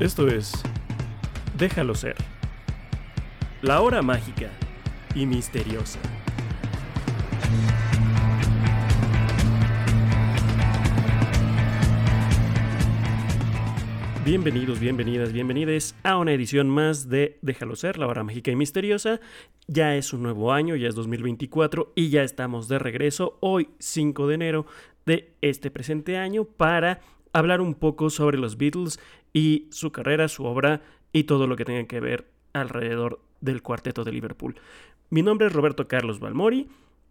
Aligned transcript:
Esto 0.00 0.28
es 0.28 0.52
Déjalo 1.58 1.92
ser. 1.96 2.14
La 3.62 3.80
hora 3.80 4.00
mágica 4.00 4.48
y 5.12 5.26
misteriosa. 5.26 5.98
Bienvenidos, 14.24 14.78
bienvenidas, 14.78 15.32
bienvenides 15.32 15.96
a 16.04 16.16
una 16.16 16.32
edición 16.32 16.70
más 16.70 17.08
de 17.08 17.40
Déjalo 17.42 17.74
ser, 17.74 17.98
la 17.98 18.06
hora 18.06 18.22
mágica 18.22 18.52
y 18.52 18.56
misteriosa. 18.56 19.18
Ya 19.66 19.96
es 19.96 20.12
un 20.12 20.22
nuevo 20.22 20.52
año, 20.52 20.76
ya 20.76 20.86
es 20.86 20.94
2024 20.94 21.94
y 21.96 22.10
ya 22.10 22.22
estamos 22.22 22.68
de 22.68 22.78
regreso 22.78 23.36
hoy 23.40 23.70
5 23.80 24.28
de 24.28 24.34
enero 24.36 24.66
de 25.06 25.32
este 25.40 25.72
presente 25.72 26.18
año 26.18 26.44
para 26.44 27.00
hablar 27.32 27.60
un 27.60 27.74
poco 27.74 28.10
sobre 28.10 28.38
los 28.38 28.56
Beatles 28.56 28.98
y 29.32 29.68
su 29.70 29.92
carrera, 29.92 30.28
su 30.28 30.44
obra 30.44 30.82
y 31.12 31.24
todo 31.24 31.46
lo 31.46 31.56
que 31.56 31.64
tenga 31.64 31.86
que 31.86 32.00
ver 32.00 32.30
alrededor 32.52 33.20
del 33.40 33.62
cuarteto 33.62 34.04
de 34.04 34.12
Liverpool. 34.12 34.56
Mi 35.10 35.22
nombre 35.22 35.46
es 35.46 35.52
Roberto 35.52 35.88
Carlos 35.88 36.20
Balmori. 36.20 36.68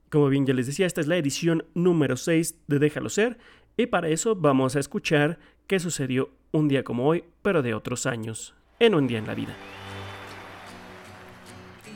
Como 0.09 0.29
bien 0.29 0.45
ya 0.45 0.53
les 0.53 0.67
decía, 0.67 0.85
esta 0.85 1.01
es 1.01 1.07
la 1.07 1.17
edición 1.17 1.65
número 1.73 2.15
6 2.15 2.63
de 2.67 2.79
Déjalo 2.79 3.09
ser 3.09 3.37
y 3.75 3.87
para 3.87 4.09
eso 4.09 4.35
vamos 4.35 4.75
a 4.75 4.79
escuchar 4.79 5.37
qué 5.67 5.79
sucedió 5.79 6.31
un 6.51 6.67
día 6.67 6.83
como 6.83 7.07
hoy, 7.07 7.23
pero 7.41 7.61
de 7.61 7.73
otros 7.73 8.05
años, 8.05 8.55
en 8.79 8.95
un 8.95 9.07
día 9.07 9.19
en 9.19 9.27
la 9.27 9.35
vida. 9.35 9.55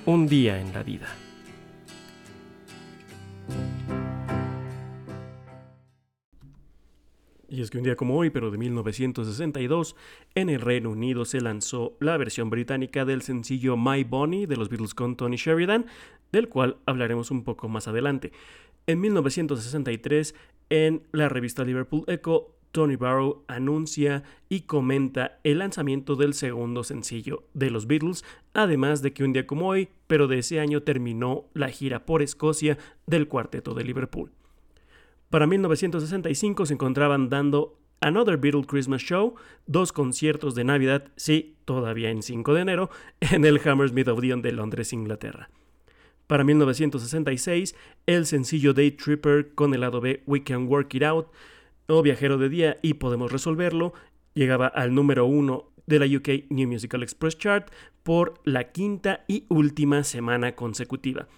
Un 0.06 0.28
día 0.28 0.60
en 0.60 0.74
la 0.74 0.84
vida. 0.84 1.08
Y 7.52 7.62
es 7.62 7.70
que 7.70 7.77
un 7.77 7.84
día 7.84 7.98
como 7.98 8.16
hoy, 8.16 8.30
pero 8.30 8.49
de 8.49 8.57
1962, 8.57 9.98
en 10.35 10.49
el 10.49 10.62
Reino 10.62 10.90
Unido 10.90 11.26
se 11.26 11.41
lanzó 11.41 11.98
la 11.99 12.16
versión 12.16 12.49
británica 12.49 13.04
del 13.04 13.21
sencillo 13.24 13.76
My 13.76 14.05
Bonnie 14.05 14.48
de 14.48 14.55
los 14.55 14.70
Beatles 14.70 14.94
con 14.94 15.18
Tony 15.18 15.35
Sheridan, 15.35 15.85
del 16.32 16.48
cual 16.48 16.77
hablaremos 16.85 17.29
un 17.29 17.44
poco 17.44 17.68
más 17.68 17.90
adelante. 17.90 18.32
En 18.88 19.02
1963, 19.02 20.34
en 20.70 21.04
la 21.12 21.27
revista 21.27 21.66
Liverpool 21.66 22.05
Echo, 22.07 22.55
Tony 22.72 22.96
Barrow 22.96 23.44
anuncia 23.49 24.24
y 24.48 24.62
comenta 24.62 25.41
el 25.44 25.60
lanzamiento 25.60 26.16
del 26.16 26.34
segundo 26.34 26.85
sencillo 26.85 27.44
de 27.54 27.70
los 27.70 27.85
Beatles, 27.85 28.24
además 28.54 29.02
de 29.02 29.12
que 29.12 29.26
un 29.26 29.34
día 29.34 29.46
como 29.46 29.68
hoy, 29.68 29.90
pero 30.07 30.29
de 30.29 30.40
ese 30.40 30.62
año 30.62 30.84
terminó 30.84 31.49
la 31.54 31.68
gira 31.68 32.05
por 32.05 32.22
Escocia 32.22 32.77
del 33.07 33.27
cuarteto 33.27 33.74
de 33.74 33.84
Liverpool. 33.84 34.32
Para 35.32 35.48
1965 35.48 36.65
se 36.65 36.74
encontraban 36.74 37.29
dando 37.29 37.79
Another 38.01 38.35
Beatle 38.35 38.65
Christmas 38.65 39.01
Show, 39.01 39.35
dos 39.65 39.93
conciertos 39.93 40.55
de 40.55 40.65
Navidad, 40.65 41.07
sí, 41.15 41.55
todavía 41.63 42.10
en 42.10 42.21
5 42.21 42.54
de 42.54 42.62
enero, 42.62 42.90
en 43.21 43.46
el 43.46 43.62
Hammersmith 43.65 44.10
Odeon 44.10 44.41
de 44.41 44.51
Londres, 44.51 44.91
Inglaterra. 44.91 45.49
Para 46.27 46.43
1966, 46.43 47.76
el 48.07 48.26
sencillo 48.26 48.73
Day 48.73 48.91
Tripper 48.91 49.55
con 49.55 49.73
el 49.73 49.82
lado 49.82 50.01
B 50.01 50.21
We 50.26 50.43
Can 50.43 50.68
Work 50.68 50.93
It 50.96 51.04
Out 51.04 51.27
o 51.88 52.01
Viajero 52.01 52.38
de 52.38 52.49
Día 52.49 52.77
y 52.82 52.95
Podemos 52.95 53.32
Resolverlo 53.32 53.93
llegaba 54.34 54.68
al 54.68 54.93
número 54.93 55.26
uno 55.26 55.71
de 55.88 55.99
la 55.99 56.05
UK 56.05 56.49
New 56.49 56.68
Musical 56.68 57.04
Express 57.04 57.38
Chart 57.38 57.71
por 58.04 58.34
la 58.43 58.73
quinta 58.73 59.23
y 59.29 59.45
última 59.48 60.04
semana 60.04 60.55
consecutiva. 60.55 61.29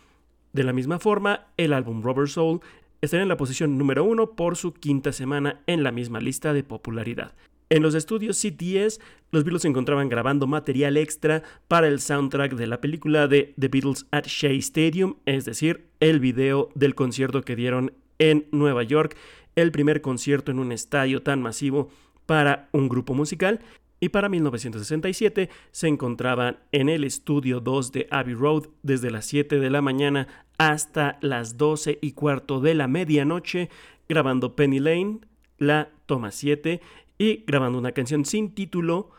De 0.52 0.64
la 0.64 0.74
misma 0.74 0.98
forma, 0.98 1.48
el 1.58 1.74
álbum 1.74 2.02
Rubber 2.02 2.28
Soul 2.28 2.62
estaría 3.06 3.24
en 3.24 3.30
la 3.30 3.38
posición 3.38 3.78
número 3.78 4.06
uno 4.06 4.32
por 4.32 4.56
su 4.56 4.74
quinta 4.74 5.12
semana 5.12 5.62
en 5.68 5.84
la 5.84 5.92
misma 5.92 6.22
lista 6.22 6.54
de 6.54 6.64
popularidad. 6.64 7.34
En 7.70 7.84
los 7.84 7.96
estudios 7.96 8.40
CTS, 8.40 9.02
los 9.32 9.44
Beatles 9.44 9.64
se 9.64 9.68
encontraban 9.68 10.08
grabando 10.08 10.48
material 10.48 10.96
extra 10.96 11.44
para 11.68 11.88
el 11.88 12.00
soundtrack 12.00 12.54
de 12.54 12.68
la 12.68 12.80
película 12.80 13.28
de 13.28 13.54
The 13.60 13.68
Beatles 13.68 14.06
at 14.12 14.26
Shea 14.26 14.54
Stadium, 14.54 15.16
es 15.26 15.44
decir, 15.44 15.86
el 16.00 16.22
video 16.22 16.70
del 16.76 16.96
concierto 16.96 17.42
que 17.42 17.58
dieron 17.58 17.92
en 18.20 18.48
Nueva 18.52 18.84
York, 18.84 19.18
el 19.58 19.74
primer 19.74 20.02
concierto 20.02 20.52
en 20.52 20.60
un 20.60 20.72
estadio 20.72 21.22
tan 21.24 21.42
masivo 21.42 21.90
para 22.26 22.70
un 22.72 22.88
grupo 22.88 23.14
musical, 23.14 23.60
y 24.04 24.10
para 24.10 24.28
1967 24.28 25.50
se 25.72 25.88
encontraban 25.88 26.58
en 26.74 26.90
el 26.90 27.06
estudio 27.06 27.62
2 27.62 27.94
de 27.94 28.08
Abbey 28.12 28.34
Road 28.34 28.64
desde 28.82 29.10
las 29.10 29.26
7 29.28 29.62
de 29.62 29.70
la 29.70 29.82
mañana 29.82 30.28
hasta 30.58 31.18
las 31.22 31.56
12 31.56 32.00
y 32.02 32.12
cuarto 32.12 32.60
de 32.60 32.74
la 32.74 32.90
medianoche, 32.90 33.70
grabando 34.10 34.58
Penny 34.58 34.82
Lane, 34.82 35.20
la 35.58 35.90
toma 36.06 36.32
7, 36.32 36.82
y 37.18 37.46
grabando 37.48 37.80
una 37.80 37.94
canción 37.94 38.26
sin 38.26 38.54
título, 38.54 39.12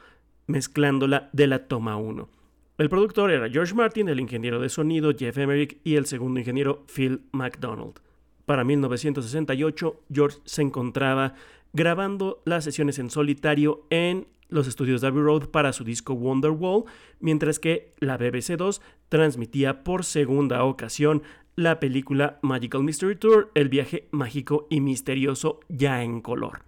mezclándola 0.49 1.31
de 1.33 1.47
la 1.47 1.67
toma 1.67 1.97
1. 1.97 2.29
El 2.77 2.91
productor 2.91 3.31
era 3.31 3.49
George 3.49 3.73
Martin, 3.73 4.11
el 4.11 4.21
ingeniero 4.21 4.61
de 4.61 4.69
sonido 4.69 5.15
Jeff 5.17 5.39
Emerick 5.39 5.79
y 5.83 5.95
el 5.95 6.05
segundo 6.05 6.41
ingeniero 6.41 6.85
Phil 6.95 7.23
MacDonald. 7.33 8.01
Para 8.45 8.65
1968, 8.65 10.03
George 10.13 10.41
se 10.45 10.61
encontraba 10.61 11.37
grabando 11.73 12.43
las 12.45 12.65
sesiones 12.65 12.99
en 12.99 13.09
solitario 13.09 13.87
en 13.89 14.27
los 14.49 14.67
estudios 14.67 15.01
de 15.01 15.09
Abbey 15.09 15.23
Road 15.23 15.49
para 15.49 15.73
su 15.73 15.85
disco 15.85 16.15
Wonderwall, 16.15 16.85
mientras 17.21 17.59
que 17.59 17.95
la 17.99 18.17
BBC 18.17 18.57
2 18.57 18.81
transmitía 19.09 19.85
por 19.85 20.05
segunda 20.05 20.65
ocasión 20.65 21.23
la 21.57 21.79
película 21.81 22.39
Magical 22.43 22.83
Mystery 22.83 23.17
Tour, 23.17 23.51
el 23.55 23.69
viaje 23.69 24.09
mágico 24.11 24.67
y 24.71 24.81
misterioso 24.81 25.61
ya 25.69 26.03
en 26.03 26.21
color. 26.21 26.63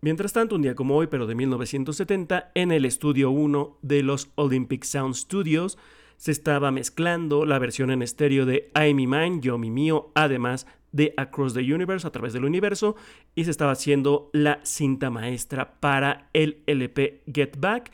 Mientras 0.00 0.32
tanto, 0.32 0.56
un 0.56 0.62
día 0.62 0.74
como 0.74 0.96
hoy, 0.96 1.06
pero 1.06 1.26
de 1.26 1.34
1970, 1.34 2.50
en 2.54 2.72
el 2.72 2.84
estudio 2.84 3.30
1 3.30 3.78
de 3.80 4.02
los 4.02 4.28
Olympic 4.34 4.84
Sound 4.84 5.14
Studios, 5.14 5.78
se 6.16 6.30
estaba 6.30 6.70
mezclando 6.70 7.44
la 7.46 7.58
versión 7.58 7.90
en 7.90 8.02
estéreo 8.02 8.44
de 8.44 8.70
I 8.74 8.92
Me 8.92 9.06
Mine, 9.06 9.40
Yo 9.40 9.56
Mi 9.56 9.70
Mío, 9.70 10.10
además 10.14 10.66
de 10.94 11.12
Across 11.16 11.54
the 11.54 11.74
Universe, 11.74 12.06
a 12.06 12.12
través 12.12 12.32
del 12.32 12.44
universo, 12.44 12.94
y 13.34 13.44
se 13.44 13.50
estaba 13.50 13.72
haciendo 13.72 14.30
la 14.32 14.60
cinta 14.62 15.10
maestra 15.10 15.80
para 15.80 16.30
el 16.32 16.62
LP 16.66 17.24
Get 17.26 17.56
Back, 17.58 17.90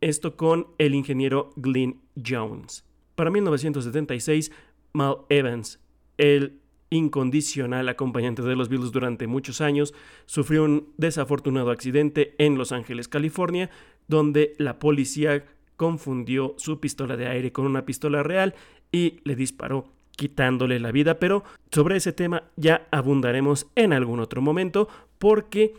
esto 0.00 0.36
con 0.36 0.68
el 0.78 0.94
ingeniero 0.94 1.50
Glyn 1.56 2.00
Jones. 2.14 2.84
Para 3.16 3.32
1976, 3.32 4.52
Mal 4.92 5.16
Evans, 5.30 5.80
el 6.16 6.60
incondicional 6.90 7.88
acompañante 7.88 8.42
de 8.42 8.54
los 8.54 8.68
Beatles 8.68 8.92
durante 8.92 9.26
muchos 9.26 9.60
años, 9.60 9.92
sufrió 10.26 10.62
un 10.62 10.92
desafortunado 10.96 11.72
accidente 11.72 12.36
en 12.38 12.56
Los 12.56 12.70
Ángeles, 12.70 13.08
California, 13.08 13.68
donde 14.06 14.54
la 14.58 14.78
policía 14.78 15.44
confundió 15.74 16.54
su 16.56 16.78
pistola 16.78 17.16
de 17.16 17.26
aire 17.26 17.50
con 17.50 17.66
una 17.66 17.84
pistola 17.84 18.22
real 18.22 18.54
y 18.92 19.18
le 19.24 19.34
disparó 19.34 19.93
quitándole 20.16 20.80
la 20.80 20.92
vida, 20.92 21.18
pero 21.18 21.44
sobre 21.70 21.96
ese 21.96 22.12
tema 22.12 22.44
ya 22.56 22.86
abundaremos 22.90 23.66
en 23.74 23.92
algún 23.92 24.20
otro 24.20 24.40
momento 24.42 24.88
porque 25.18 25.74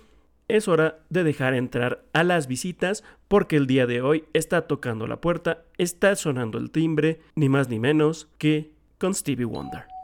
es 0.48 0.68
hora 0.68 1.00
de 1.10 1.24
dejar 1.24 1.54
entrar 1.54 2.04
a 2.14 2.24
las 2.24 2.48
visitas 2.48 3.04
porque 3.28 3.56
el 3.56 3.68
día 3.68 3.88
de 3.88 4.02
hoy 4.02 4.26
está 4.34 4.68
tocando 4.68 5.08
la 5.08 5.22
puerta, 5.22 5.64
está 5.78 6.16
sonando 6.16 6.58
el 6.58 6.72
timbre, 6.72 7.20
ni 7.36 7.50
más 7.50 7.70
ni 7.70 7.80
menos 7.80 8.28
que 8.38 8.72
con 8.98 9.14
Stevie 9.14 9.46
Wonder. 9.46 9.95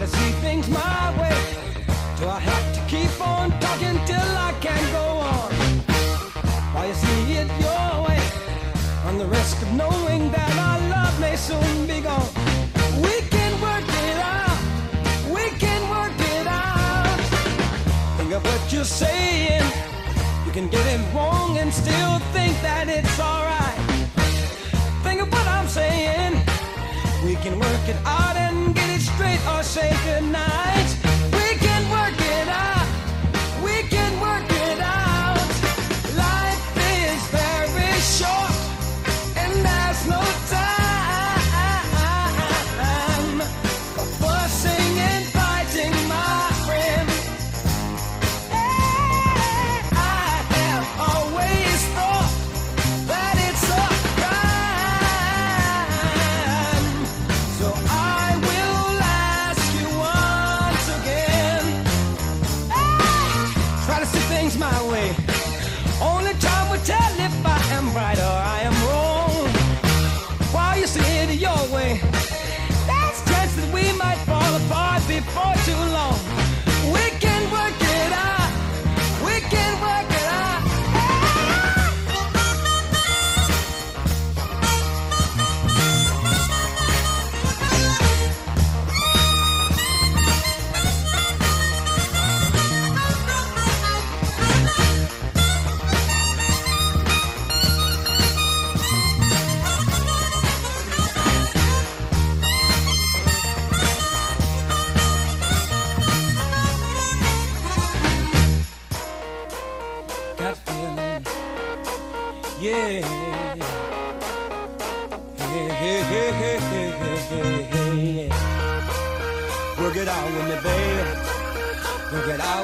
to 0.00 0.06
see 0.06 0.32
things 0.40 0.66
my 0.70 1.12
way. 1.20 1.36
Do 2.18 2.26
I 2.26 2.40
have 2.40 2.66
to 2.76 2.80
keep 2.88 3.12
on 3.20 3.50
talking 3.60 3.96
till 4.06 4.32
I 4.48 4.52
can 4.58 4.82
go 4.92 5.06
on? 5.34 5.50
While 6.72 6.88
you 6.88 6.94
see 6.94 7.32
it 7.40 7.48
your 7.60 7.90
way, 8.06 8.20
on 9.04 9.18
the 9.18 9.26
risk 9.26 9.60
of 9.60 9.70
knowing 9.74 10.30
that 10.32 10.52
our 10.66 10.80
love 10.88 11.20
may 11.20 11.36
soon 11.36 11.86
be 11.86 12.00
gone. 12.00 12.32
We 13.04 13.14
can 13.34 13.52
work 13.60 13.88
it 14.08 14.18
out. 14.36 14.60
We 15.36 15.44
can 15.64 15.80
work 15.96 16.18
it 16.34 16.46
out. 16.46 17.20
Think 18.16 18.32
of 18.32 18.42
what 18.42 18.72
you're 18.72 18.92
saying. 19.02 19.66
You 20.46 20.52
can 20.52 20.68
get 20.68 20.86
it 20.94 21.02
wrong 21.14 21.58
and 21.58 21.70
still 21.70 22.18
think 22.32 22.54
that 22.62 22.88
it's 22.88 23.20
alright. 23.20 23.80
Think 25.04 25.20
of 25.20 25.30
what 25.30 25.46
I'm 25.46 25.68
saying. 25.68 26.32
We 27.22 27.34
can 27.44 27.58
work 27.58 27.84
it 27.86 27.98
out 28.06 28.36
and 28.36 28.79
straight 29.20 29.46
or 29.48 29.62
say 29.62 29.90
goodnight. 30.06 30.99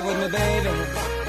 With 0.04 0.18
me, 0.20 0.28
baby. 0.28 1.25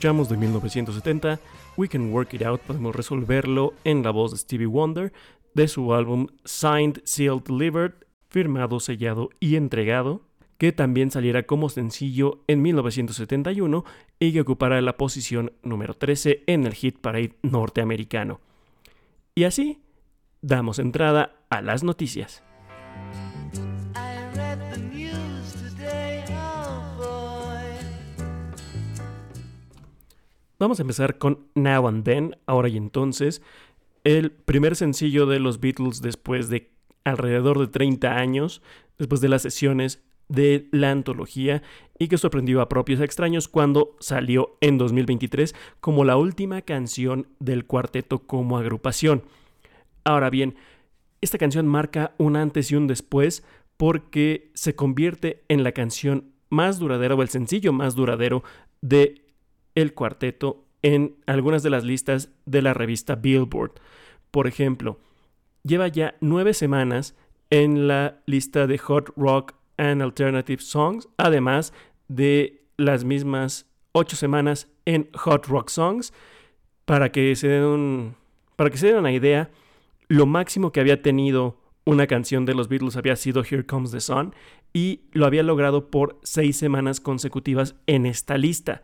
De 0.00 0.08
1970 0.08 1.38
We 1.76 1.86
Can 1.86 2.10
Work 2.10 2.32
It 2.32 2.42
Out, 2.42 2.62
podemos 2.62 2.96
resolverlo 2.96 3.74
en 3.84 4.02
la 4.02 4.10
voz 4.10 4.30
de 4.30 4.38
Stevie 4.38 4.64
Wonder 4.66 5.12
de 5.52 5.68
su 5.68 5.92
álbum 5.92 6.28
Signed, 6.46 7.02
Sealed, 7.04 7.42
Delivered, 7.42 7.92
firmado, 8.30 8.80
sellado 8.80 9.28
y 9.40 9.56
entregado, 9.56 10.22
que 10.56 10.72
también 10.72 11.10
saliera 11.10 11.42
como 11.42 11.68
sencillo 11.68 12.42
en 12.46 12.62
1971 12.62 13.84
y 14.18 14.32
que 14.32 14.40
ocupará 14.40 14.80
la 14.80 14.96
posición 14.96 15.52
número 15.62 15.92
13 15.92 16.44
en 16.46 16.64
el 16.64 16.72
Hit 16.72 16.98
Parade 16.98 17.36
norteamericano. 17.42 18.40
Y 19.34 19.44
así, 19.44 19.82
damos 20.40 20.78
entrada 20.78 21.44
a 21.50 21.60
las 21.60 21.84
noticias. 21.84 22.42
Vamos 30.60 30.78
a 30.78 30.82
empezar 30.82 31.16
con 31.16 31.46
Now 31.54 31.88
and 31.88 32.04
Then, 32.04 32.36
ahora 32.44 32.68
y 32.68 32.76
entonces, 32.76 33.40
el 34.04 34.30
primer 34.30 34.76
sencillo 34.76 35.24
de 35.24 35.40
los 35.40 35.58
Beatles 35.58 36.02
después 36.02 36.50
de 36.50 36.70
alrededor 37.02 37.58
de 37.58 37.66
30 37.66 38.18
años, 38.18 38.60
después 38.98 39.22
de 39.22 39.30
las 39.30 39.40
sesiones 39.40 40.04
de 40.28 40.68
la 40.70 40.90
antología 40.90 41.62
y 41.98 42.08
que 42.08 42.18
sorprendió 42.18 42.60
a 42.60 42.68
propios 42.68 43.00
extraños 43.00 43.48
cuando 43.48 43.96
salió 44.00 44.58
en 44.60 44.76
2023 44.76 45.54
como 45.80 46.04
la 46.04 46.18
última 46.18 46.60
canción 46.60 47.26
del 47.38 47.64
cuarteto 47.64 48.26
como 48.26 48.58
agrupación. 48.58 49.22
Ahora 50.04 50.28
bien, 50.28 50.56
esta 51.22 51.38
canción 51.38 51.66
marca 51.68 52.12
un 52.18 52.36
antes 52.36 52.70
y 52.70 52.76
un 52.76 52.86
después 52.86 53.44
porque 53.78 54.50
se 54.52 54.76
convierte 54.76 55.42
en 55.48 55.64
la 55.64 55.72
canción 55.72 56.34
más 56.50 56.78
duradera 56.78 57.14
o 57.14 57.22
el 57.22 57.30
sencillo 57.30 57.72
más 57.72 57.94
duradero 57.94 58.44
de 58.82 59.29
el 59.74 59.94
cuarteto 59.94 60.64
en 60.82 61.16
algunas 61.26 61.62
de 61.62 61.70
las 61.70 61.84
listas 61.84 62.30
de 62.46 62.62
la 62.62 62.74
revista 62.74 63.14
Billboard. 63.16 63.72
Por 64.30 64.46
ejemplo, 64.46 64.98
lleva 65.62 65.88
ya 65.88 66.14
nueve 66.20 66.54
semanas 66.54 67.14
en 67.50 67.88
la 67.88 68.20
lista 68.26 68.66
de 68.66 68.78
Hot 68.78 69.12
Rock 69.16 69.54
and 69.76 70.02
Alternative 70.02 70.62
Songs, 70.62 71.08
además 71.16 71.72
de 72.08 72.62
las 72.76 73.04
mismas 73.04 73.66
ocho 73.92 74.16
semanas 74.16 74.68
en 74.84 75.08
Hot 75.14 75.46
Rock 75.46 75.68
Songs, 75.68 76.12
para 76.84 77.12
que 77.12 77.34
se 77.36 77.48
den 77.48 77.64
un- 77.64 78.14
para 78.56 78.70
que 78.70 78.78
se 78.78 78.88
den 78.88 78.96
una 78.96 79.12
idea, 79.12 79.50
lo 80.08 80.26
máximo 80.26 80.70
que 80.72 80.80
había 80.80 81.02
tenido 81.02 81.58
una 81.84 82.06
canción 82.06 82.44
de 82.44 82.54
los 82.54 82.68
Beatles 82.68 82.96
había 82.96 83.16
sido 83.16 83.42
Here 83.42 83.64
Comes 83.64 83.90
the 83.90 84.00
Sun 84.00 84.34
y 84.72 85.00
lo 85.12 85.26
había 85.26 85.42
logrado 85.42 85.90
por 85.90 86.18
seis 86.22 86.56
semanas 86.56 87.00
consecutivas 87.00 87.74
en 87.86 88.06
esta 88.06 88.36
lista. 88.38 88.82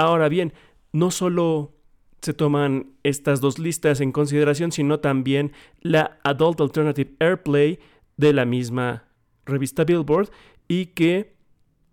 Ahora 0.00 0.30
bien, 0.30 0.54
no 0.94 1.10
solo 1.10 1.74
se 2.22 2.32
toman 2.32 2.94
estas 3.02 3.42
dos 3.42 3.58
listas 3.58 4.00
en 4.00 4.12
consideración, 4.12 4.72
sino 4.72 4.98
también 5.00 5.52
la 5.82 6.18
Adult 6.24 6.58
Alternative 6.62 7.14
Airplay 7.20 7.80
de 8.16 8.32
la 8.32 8.46
misma 8.46 9.04
revista 9.44 9.84
Billboard 9.84 10.30
y 10.68 10.86
que 10.86 11.36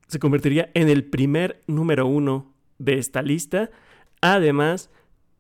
se 0.08 0.20
convertiría 0.20 0.72
en 0.74 0.88
el 0.88 1.04
primer 1.04 1.66
número 1.68 2.08
uno 2.08 2.54
de 2.78 2.98
esta 2.98 3.22
lista, 3.22 3.72
además 4.22 4.90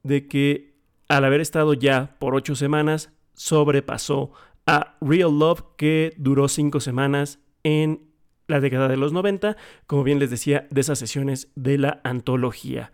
de 0.04 0.28
que 0.28 0.76
al 1.08 1.24
haber 1.24 1.40
estado 1.40 1.74
ya 1.74 2.18
por 2.20 2.36
ocho 2.36 2.54
semanas, 2.54 3.14
sobrepasó 3.34 4.34
a 4.66 4.98
Real 5.00 5.40
Love 5.40 5.64
que 5.78 6.14
duró 6.18 6.50
cinco 6.50 6.82
semanas 6.82 7.40
en 7.64 8.07
la 8.48 8.60
década 8.60 8.88
de 8.88 8.98
los 8.98 9.14
90, 9.14 9.58
como 9.86 10.04
bien 10.04 10.20
les 10.20 10.30
decía, 10.30 10.68
de 10.70 10.82
esas 10.82 11.00
sesiones 11.00 11.50
de 11.56 11.78
la 11.78 12.02
antología. 12.04 12.92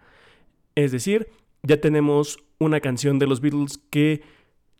Es 0.75 0.91
decir, 0.91 1.27
ya 1.61 1.79
tenemos 1.79 2.39
una 2.59 2.79
canción 2.79 3.19
de 3.19 3.27
los 3.27 3.41
Beatles 3.41 3.79
que 3.89 4.21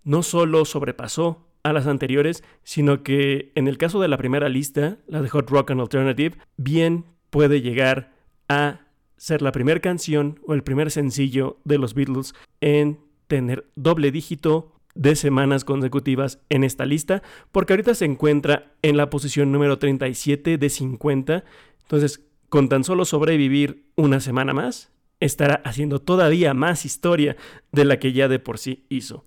no 0.03 0.23
solo 0.23 0.65
sobrepasó 0.65 1.47
a 1.63 1.71
las 1.71 1.87
anteriores, 1.87 2.43
sino 2.63 3.03
que 3.03 3.51
en 3.55 3.67
el 3.67 3.77
caso 3.77 4.01
de 4.01 4.07
la 4.07 4.17
primera 4.17 4.49
lista, 4.49 4.97
la 5.07 5.21
de 5.21 5.29
Hot 5.29 5.49
Rock 5.49 5.71
and 5.71 5.81
Alternative, 5.81 6.37
bien 6.57 7.05
puede 7.29 7.61
llegar 7.61 8.11
a 8.49 8.81
ser 9.17 9.41
la 9.41 9.53
primera 9.53 9.79
canción 9.79 10.39
o 10.45 10.53
el 10.53 10.63
primer 10.63 10.91
sencillo 10.91 11.57
de 11.63 11.77
los 11.77 11.93
Beatles 11.93 12.33
en 12.59 12.99
tener 13.27 13.65
doble 13.75 14.11
dígito 14.11 14.72
de 14.95 15.15
semanas 15.15 15.65
consecutivas 15.65 16.39
en 16.49 16.63
esta 16.63 16.85
lista, 16.85 17.23
porque 17.51 17.73
ahorita 17.73 17.95
se 17.95 18.05
encuentra 18.05 18.73
en 18.81 18.97
la 18.97 19.09
posición 19.09 19.51
número 19.51 19.79
37 19.79 20.57
de 20.57 20.69
50. 20.69 21.43
Entonces, 21.81 22.21
con 22.49 22.69
tan 22.69 22.83
solo 22.83 23.05
sobrevivir 23.05 23.85
una 23.95 24.19
semana 24.19 24.53
más, 24.53 24.91
estará 25.19 25.61
haciendo 25.65 25.99
todavía 25.99 26.53
más 26.53 26.85
historia 26.85 27.35
de 27.71 27.85
la 27.85 27.97
que 27.97 28.13
ya 28.13 28.27
de 28.27 28.39
por 28.39 28.57
sí 28.57 28.85
hizo. 28.89 29.25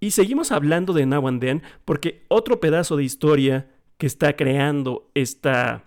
Y 0.00 0.12
seguimos 0.12 0.52
hablando 0.52 0.92
de 0.92 1.06
Now 1.06 1.26
and 1.26 1.40
Then 1.40 1.62
porque 1.84 2.24
otro 2.28 2.60
pedazo 2.60 2.96
de 2.96 3.04
historia 3.04 3.68
que 3.96 4.06
está 4.06 4.36
creando 4.36 5.10
esta, 5.14 5.86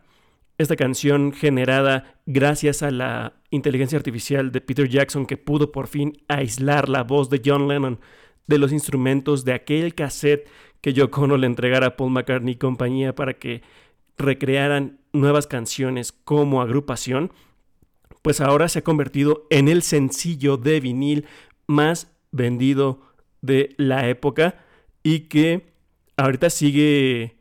esta 0.58 0.76
canción 0.76 1.32
generada 1.32 2.20
gracias 2.26 2.84
a 2.84 2.92
la 2.92 3.34
inteligencia 3.52 3.98
artificial 3.98 4.52
de 4.52 4.60
Peter 4.60 4.90
Jackson 4.90 5.26
que 5.26 5.38
pudo 5.38 5.72
por 5.72 5.88
fin 5.88 6.18
aislar 6.28 6.90
la 6.90 7.04
voz 7.04 7.30
de 7.30 7.42
John 7.44 7.70
Lennon 7.70 8.00
de 8.48 8.58
los 8.58 8.72
instrumentos 8.72 9.46
de 9.46 9.54
aquel 9.54 9.96
cassette 9.96 10.48
que 10.82 10.94
Yoko 10.94 11.22
Ono 11.22 11.38
le 11.38 11.48
entregara 11.48 11.88
a 11.88 11.96
Paul 11.96 12.12
McCartney 12.12 12.54
y 12.54 12.58
compañía 12.58 13.16
para 13.16 13.36
que 13.36 13.62
recrearan 14.18 15.00
nuevas 15.14 15.48
canciones 15.48 16.12
como 16.12 16.62
agrupación, 16.62 17.32
pues 18.22 18.42
ahora 18.42 18.68
se 18.70 18.80
ha 18.80 18.84
convertido 18.84 19.48
en 19.50 19.68
el 19.68 19.82
sencillo 19.82 20.58
de 20.58 20.80
vinil 20.80 21.26
más 21.68 22.12
vendido 22.32 23.02
de 23.42 23.74
la 23.78 24.08
época 24.10 24.64
y 25.04 25.22
que 25.22 25.74
ahorita 26.18 26.50
sigue, 26.50 27.36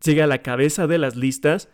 sigue 0.00 0.22
a 0.22 0.26
la 0.26 0.42
cabeza 0.42 0.86
de 0.86 0.98
las 0.98 1.16
listas 1.16 1.68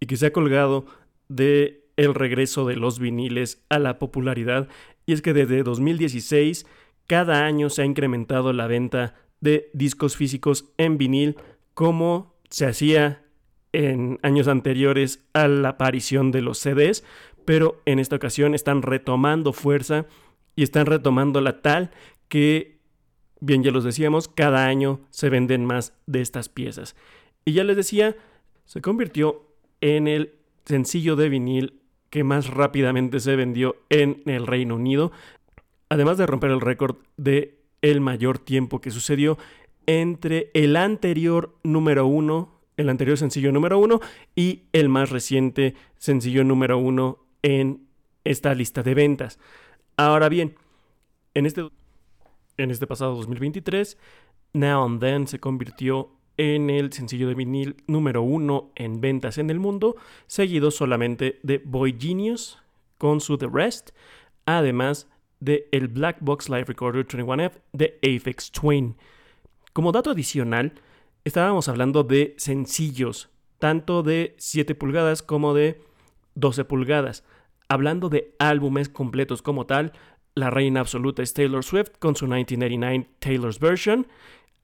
y 0.00 0.06
que 0.06 0.16
se 0.16 0.26
ha 0.26 0.32
colgado 0.32 0.86
de 1.28 1.84
el 1.96 2.14
regreso 2.14 2.66
de 2.66 2.76
los 2.76 3.00
viniles 3.00 3.64
a 3.68 3.80
la 3.80 3.98
popularidad. 3.98 4.68
Y 5.04 5.12
es 5.12 5.22
que 5.22 5.34
desde 5.34 5.64
2016 5.64 6.64
cada 7.08 7.44
año 7.44 7.70
se 7.70 7.82
ha 7.82 7.84
incrementado 7.84 8.52
la 8.52 8.68
venta 8.68 9.14
de 9.40 9.70
discos 9.72 10.16
físicos 10.16 10.66
en 10.76 10.98
vinil 10.98 11.36
como 11.74 12.36
se 12.50 12.66
hacía 12.66 13.24
en 13.72 14.18
años 14.22 14.46
anteriores 14.46 15.24
a 15.32 15.48
la 15.48 15.70
aparición 15.70 16.30
de 16.30 16.42
los 16.42 16.58
CDs, 16.58 17.04
pero 17.44 17.80
en 17.86 17.98
esta 17.98 18.16
ocasión 18.16 18.54
están 18.54 18.82
retomando 18.82 19.52
fuerza 19.52 20.06
y 20.54 20.62
están 20.62 20.86
retomando 20.86 21.40
la 21.40 21.62
tal 21.62 21.90
que, 22.28 22.80
bien 23.40 23.62
ya 23.62 23.70
los 23.70 23.84
decíamos, 23.84 24.28
cada 24.28 24.66
año 24.66 25.00
se 25.10 25.30
venden 25.30 25.64
más 25.64 25.94
de 26.06 26.20
estas 26.20 26.48
piezas. 26.48 26.94
Y 27.44 27.52
ya 27.52 27.64
les 27.64 27.76
decía, 27.76 28.16
se 28.64 28.80
convirtió 28.82 29.46
en 29.80 30.08
el 30.08 30.34
sencillo 30.64 31.16
de 31.16 31.28
vinil 31.28 31.80
que 32.10 32.24
más 32.24 32.48
rápidamente 32.48 33.20
se 33.20 33.36
vendió 33.36 33.76
en 33.90 34.22
el 34.26 34.46
Reino 34.46 34.74
Unido, 34.76 35.12
además 35.88 36.18
de 36.18 36.26
romper 36.26 36.50
el 36.50 36.60
récord 36.60 36.96
de 37.16 37.58
el 37.82 38.00
mayor 38.00 38.38
tiempo 38.38 38.80
que 38.80 38.90
sucedió 38.90 39.38
entre 39.86 40.50
el 40.54 40.76
anterior 40.76 41.56
número 41.62 42.06
uno, 42.06 42.60
el 42.76 42.88
anterior 42.88 43.16
sencillo 43.16 43.52
número 43.52 43.78
uno 43.78 44.00
y 44.34 44.64
el 44.72 44.88
más 44.88 45.10
reciente 45.10 45.74
sencillo 45.96 46.44
número 46.44 46.78
uno 46.78 47.18
en 47.42 47.86
esta 48.24 48.54
lista 48.54 48.82
de 48.82 48.94
ventas. 48.94 49.38
Ahora 49.96 50.28
bien, 50.28 50.56
en 51.34 51.46
este, 51.46 51.68
en 52.56 52.70
este 52.70 52.86
pasado 52.86 53.14
2023, 53.16 53.96
Now 54.52 54.84
and 54.84 55.00
Then 55.00 55.26
se 55.26 55.38
convirtió 55.38 56.10
en 56.36 56.70
el 56.70 56.92
sencillo 56.92 57.28
de 57.28 57.34
vinil 57.34 57.76
número 57.86 58.22
uno 58.22 58.70
en 58.76 59.00
ventas 59.00 59.38
en 59.38 59.50
el 59.50 59.58
mundo, 59.58 59.96
seguido 60.26 60.70
solamente 60.70 61.40
de 61.42 61.58
Boy 61.58 61.96
Genius 61.98 62.58
con 62.96 63.20
su 63.20 63.38
The 63.38 63.48
Rest, 63.52 63.90
además 64.46 65.08
de 65.40 65.68
el 65.72 65.88
Black 65.88 66.18
Box 66.20 66.48
Live 66.48 66.64
Recorder 66.64 67.06
21F 67.06 67.52
de 67.72 67.98
Aphex 68.02 68.50
Twin. 68.50 68.96
Como 69.72 69.92
dato 69.92 70.10
adicional, 70.10 70.74
estábamos 71.24 71.68
hablando 71.68 72.04
de 72.04 72.34
sencillos, 72.38 73.30
tanto 73.58 74.02
de 74.02 74.34
7 74.38 74.74
pulgadas 74.74 75.22
como 75.22 75.54
de 75.54 75.80
12 76.34 76.64
pulgadas. 76.64 77.24
Hablando 77.68 78.08
de 78.08 78.34
álbumes 78.38 78.88
completos 78.88 79.42
como 79.42 79.66
tal, 79.66 79.92
la 80.34 80.50
reina 80.50 80.80
absoluta 80.80 81.22
es 81.22 81.34
Taylor 81.34 81.64
Swift 81.64 81.98
con 81.98 82.16
su 82.16 82.26
1989 82.26 83.10
Taylor's 83.18 83.58
Version, 83.58 84.06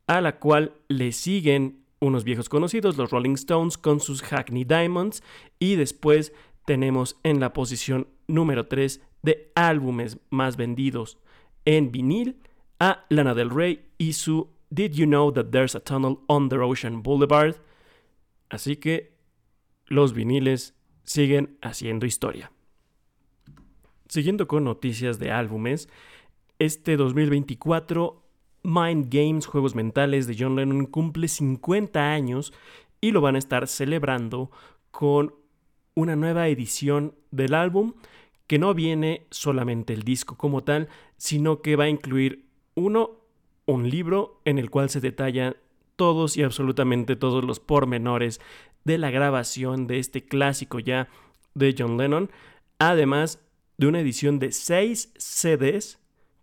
a 0.07 0.21
la 0.21 0.38
cual 0.38 0.75
le 0.88 1.12
siguen 1.12 1.85
unos 2.00 2.25
viejos 2.25 2.49
conocidos, 2.49 2.97
los 2.97 3.11
Rolling 3.11 3.35
Stones 3.35 3.78
con 3.78 4.00
sus 4.00 4.23
Hackney 4.23 4.64
Diamonds, 4.64 5.23
y 5.59 5.76
después 5.76 6.33
tenemos 6.64 7.19
en 7.23 7.40
la 7.40 7.52
posición 7.52 8.09
número 8.26 8.66
3 8.66 9.00
de 9.23 9.52
álbumes 9.54 10.19
más 10.31 10.57
vendidos 10.57 11.19
en 11.64 11.90
vinil 11.93 12.40
a 12.78 13.04
Lana 13.09 13.35
Del 13.35 13.50
Rey 13.50 13.87
y 13.99 14.12
su 14.14 14.50
Did 14.71 14.93
You 14.93 15.07
Know 15.07 15.33
That 15.33 15.47
There's 15.47 15.75
a 15.75 15.81
Tunnel 15.81 16.19
Under 16.28 16.61
Ocean 16.61 17.02
Boulevard. 17.02 17.57
Así 18.50 18.76
que 18.76 19.14
los 19.87 20.12
viniles 20.12 20.75
siguen 21.04 21.59
haciendo 21.62 22.07
historia. 22.07 22.50
Siguiendo 24.09 24.47
con 24.47 24.64
noticias 24.64 25.19
de 25.19 25.31
álbumes, 25.31 25.88
este 26.59 26.97
2024 26.97 28.23
Mind 28.62 29.09
Games, 29.11 29.47
Juegos 29.47 29.75
Mentales 29.75 30.26
de 30.26 30.37
John 30.38 30.57
Lennon 30.57 30.87
cumple 30.87 31.28
50 31.28 32.12
años 32.12 32.52
y 33.00 33.11
lo 33.11 33.21
van 33.21 33.37
a 33.37 33.38
estar 33.38 33.66
celebrando 33.69 34.50
con 34.90 35.35
una 35.94 36.16
nueva 36.16 36.48
edición 36.48 37.14
del 37.30 37.54
álbum 37.54 37.94
que 38.46 38.58
no 38.58 38.74
viene 38.74 39.26
solamente 39.30 39.94
el 39.94 40.02
disco 40.02 40.36
como 40.36 40.62
tal, 40.62 40.88
sino 41.16 41.62
que 41.62 41.76
va 41.76 41.84
a 41.84 41.88
incluir 41.88 42.44
uno, 42.74 43.12
un 43.66 43.88
libro 43.88 44.40
en 44.44 44.58
el 44.58 44.70
cual 44.70 44.90
se 44.90 45.00
detallan 45.00 45.56
todos 45.96 46.36
y 46.36 46.42
absolutamente 46.42 47.16
todos 47.16 47.44
los 47.44 47.60
pormenores 47.60 48.40
de 48.84 48.98
la 48.98 49.10
grabación 49.10 49.86
de 49.86 49.98
este 49.98 50.24
clásico 50.24 50.78
ya 50.78 51.08
de 51.54 51.74
John 51.78 51.96
Lennon, 51.96 52.30
además 52.78 53.40
de 53.78 53.86
una 53.86 54.00
edición 54.00 54.38
de 54.38 54.52
seis 54.52 55.12
CDs 55.16 55.98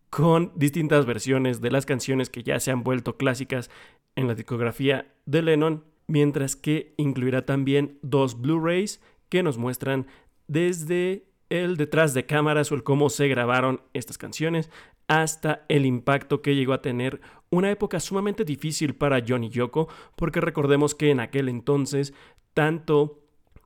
con 0.09 0.51
distintas 0.55 1.05
versiones 1.05 1.61
de 1.61 1.71
las 1.71 1.85
canciones 1.85 2.29
que 2.29 2.43
ya 2.43 2.59
se 2.59 2.71
han 2.71 2.83
vuelto 2.83 3.17
clásicas 3.17 3.69
en 4.15 4.27
la 4.27 4.35
discografía 4.35 5.13
de 5.25 5.41
Lennon, 5.41 5.83
mientras 6.07 6.55
que 6.55 6.93
incluirá 6.97 7.45
también 7.45 7.97
dos 8.01 8.41
Blu-rays 8.41 8.99
que 9.31 9.41
nos 9.43 9.57
muestran 9.57 10.05
desde 10.47 11.23
el 11.49 11.77
detrás 11.77 12.13
de 12.13 12.25
cámaras 12.25 12.71
o 12.71 12.75
el 12.75 12.83
cómo 12.83 13.09
se 13.09 13.29
grabaron 13.29 13.81
estas 13.93 14.17
canciones, 14.17 14.69
hasta 15.07 15.65
el 15.69 15.85
impacto 15.85 16.41
que 16.41 16.53
llegó 16.53 16.73
a 16.73 16.81
tener 16.81 17.21
una 17.49 17.71
época 17.71 17.99
sumamente 17.99 18.45
difícil 18.45 18.93
para 18.93 19.23
John 19.25 19.45
y 19.45 19.49
Yoko, 19.49 19.87
porque 20.15 20.41
recordemos 20.41 20.95
que 20.95 21.11
en 21.11 21.21
aquel 21.21 21.49
entonces 21.49 22.13
tanto 22.53 23.19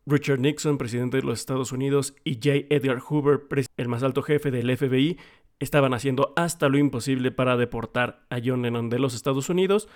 Richard 0.06 0.40
Nixon, 0.40 0.78
presidente 0.78 1.18
de 1.18 1.24
los 1.24 1.40
Estados 1.40 1.72
Unidos, 1.72 2.16
y 2.24 2.36
J. 2.36 2.68
Edgar 2.70 3.00
Hoover, 3.00 3.42
el 3.78 3.88
más 3.88 4.04
alto 4.04 4.22
jefe 4.22 4.52
del 4.52 4.76
FBI, 4.78 5.18
estaban 5.60 5.96
haciendo 5.96 6.34
hasta 6.36 6.70
lo 6.70 6.78
imposible 6.78 7.32
para 7.32 7.58
deportar 7.58 8.24
a 8.30 8.38
John 8.44 8.62
Lennon 8.62 8.90
de 8.90 9.00
los 9.00 9.16
Estados 9.16 9.50
Unidos. 9.50 9.88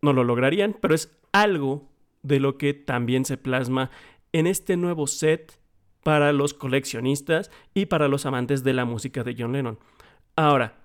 No 0.00 0.12
lo 0.12 0.22
lograrían, 0.22 0.76
pero 0.80 0.94
es 0.94 1.18
algo 1.32 1.88
de 2.22 2.38
lo 2.38 2.56
que 2.56 2.72
también 2.74 3.24
se 3.24 3.36
plasma 3.36 3.90
en 4.32 4.46
este 4.46 4.76
nuevo 4.76 5.06
set 5.06 5.58
para 6.02 6.32
los 6.32 6.54
coleccionistas 6.54 7.50
y 7.74 7.86
para 7.86 8.08
los 8.08 8.26
amantes 8.26 8.64
de 8.64 8.72
la 8.72 8.84
música 8.84 9.24
de 9.24 9.34
John 9.38 9.52
Lennon. 9.52 9.78
Ahora, 10.36 10.78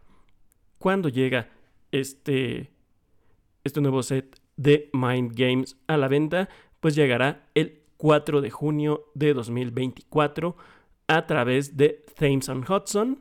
cuando 0.77 1.09
llega 1.09 1.49
este, 1.91 2.71
este 3.63 3.81
nuevo 3.81 4.03
set 4.03 4.39
de 4.57 4.89
Mind 4.93 5.33
Games 5.35 5.77
a 5.87 5.97
la 5.97 6.07
venta, 6.07 6.49
pues 6.79 6.95
llegará 6.95 7.47
el 7.55 7.81
4 7.97 8.41
de 8.41 8.49
junio 8.49 9.05
de 9.13 9.33
2024 9.33 10.57
a 11.07 11.25
través 11.25 11.77
de 11.77 12.03
Thames 12.17 12.49
Hudson 12.49 13.19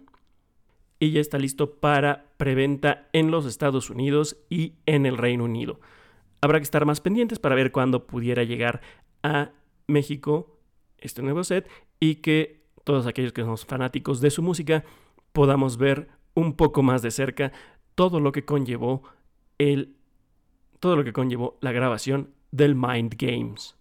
y 0.99 1.13
ya 1.13 1.21
está 1.21 1.39
listo 1.39 1.75
para 1.75 2.27
preventa 2.37 3.09
en 3.13 3.31
los 3.31 3.47
Estados 3.47 3.91
Unidos 3.91 4.37
y 4.49 4.75
en 4.87 5.07
el 5.07 5.19
Reino 5.19 5.45
Unido. 5.45 5.81
Habrá 6.41 6.59
que 6.59 6.65
estar 6.65 6.85
más 6.85 7.01
pendientes 7.01 7.39
para 7.39 7.55
ver 7.55 7.71
cuándo 7.73 8.07
pudiera 8.07 8.43
llegar 8.43 8.81
a 9.23 9.51
México 9.93 10.59
este 10.99 11.23
nuevo 11.23 11.45
set 11.45 11.69
y 12.01 12.17
que 12.17 12.65
todos 12.85 13.07
aquellos 13.07 13.33
que 13.33 13.43
somos 13.43 13.65
fanáticos 13.65 14.21
de 14.21 14.31
su 14.31 14.43
música 14.43 14.85
podamos 15.33 15.77
ver 15.77 16.09
un 16.35 16.57
poco 16.57 16.83
más 16.83 17.03
de 17.03 17.11
cerca 17.11 17.53
todo 17.95 18.21
lo 18.21 18.33
que 18.33 18.45
conllevó 18.45 19.03
el 19.59 19.97
todo 20.81 20.97
lo 20.97 21.05
que 21.05 21.13
conllevó 21.13 21.59
la 21.61 21.71
grabación 21.71 22.35
del 22.51 22.75
Mind 22.75 23.15
Games. 23.17 23.77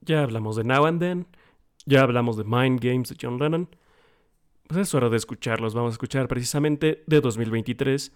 Ya 0.00 0.22
hablamos 0.22 0.56
de 0.56 0.64
Now 0.64 0.86
and 0.86 1.00
Then, 1.00 1.26
ya 1.84 2.02
hablamos 2.02 2.38
de 2.38 2.44
Mind 2.44 2.80
Games 2.80 3.10
de 3.10 3.16
John 3.20 3.38
Lennon. 3.38 3.68
Pues 4.66 4.80
es 4.80 4.94
hora 4.94 5.10
de 5.10 5.16
escucharlos. 5.16 5.74
Vamos 5.74 5.90
a 5.90 5.94
escuchar 5.94 6.28
precisamente 6.28 7.04
de 7.06 7.20
2023 7.20 8.12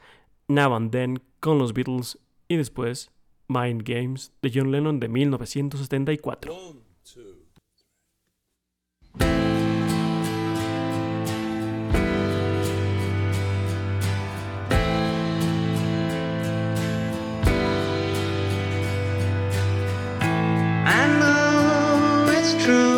Now 0.49 0.75
and 0.75 0.91
Then 0.91 1.23
con 1.41 1.59
los 1.59 1.75
Beatles 1.75 2.19
y 2.49 2.57
después 2.57 3.14
Mind 3.49 3.83
Games 3.85 4.33
de 4.43 4.51
John 4.51 4.71
Lennon 4.71 4.99
de 5.01 5.09
1974. 5.09 6.51
I 20.87 21.07
know 21.19 22.27
it's 22.31 22.55
true. 22.65 22.94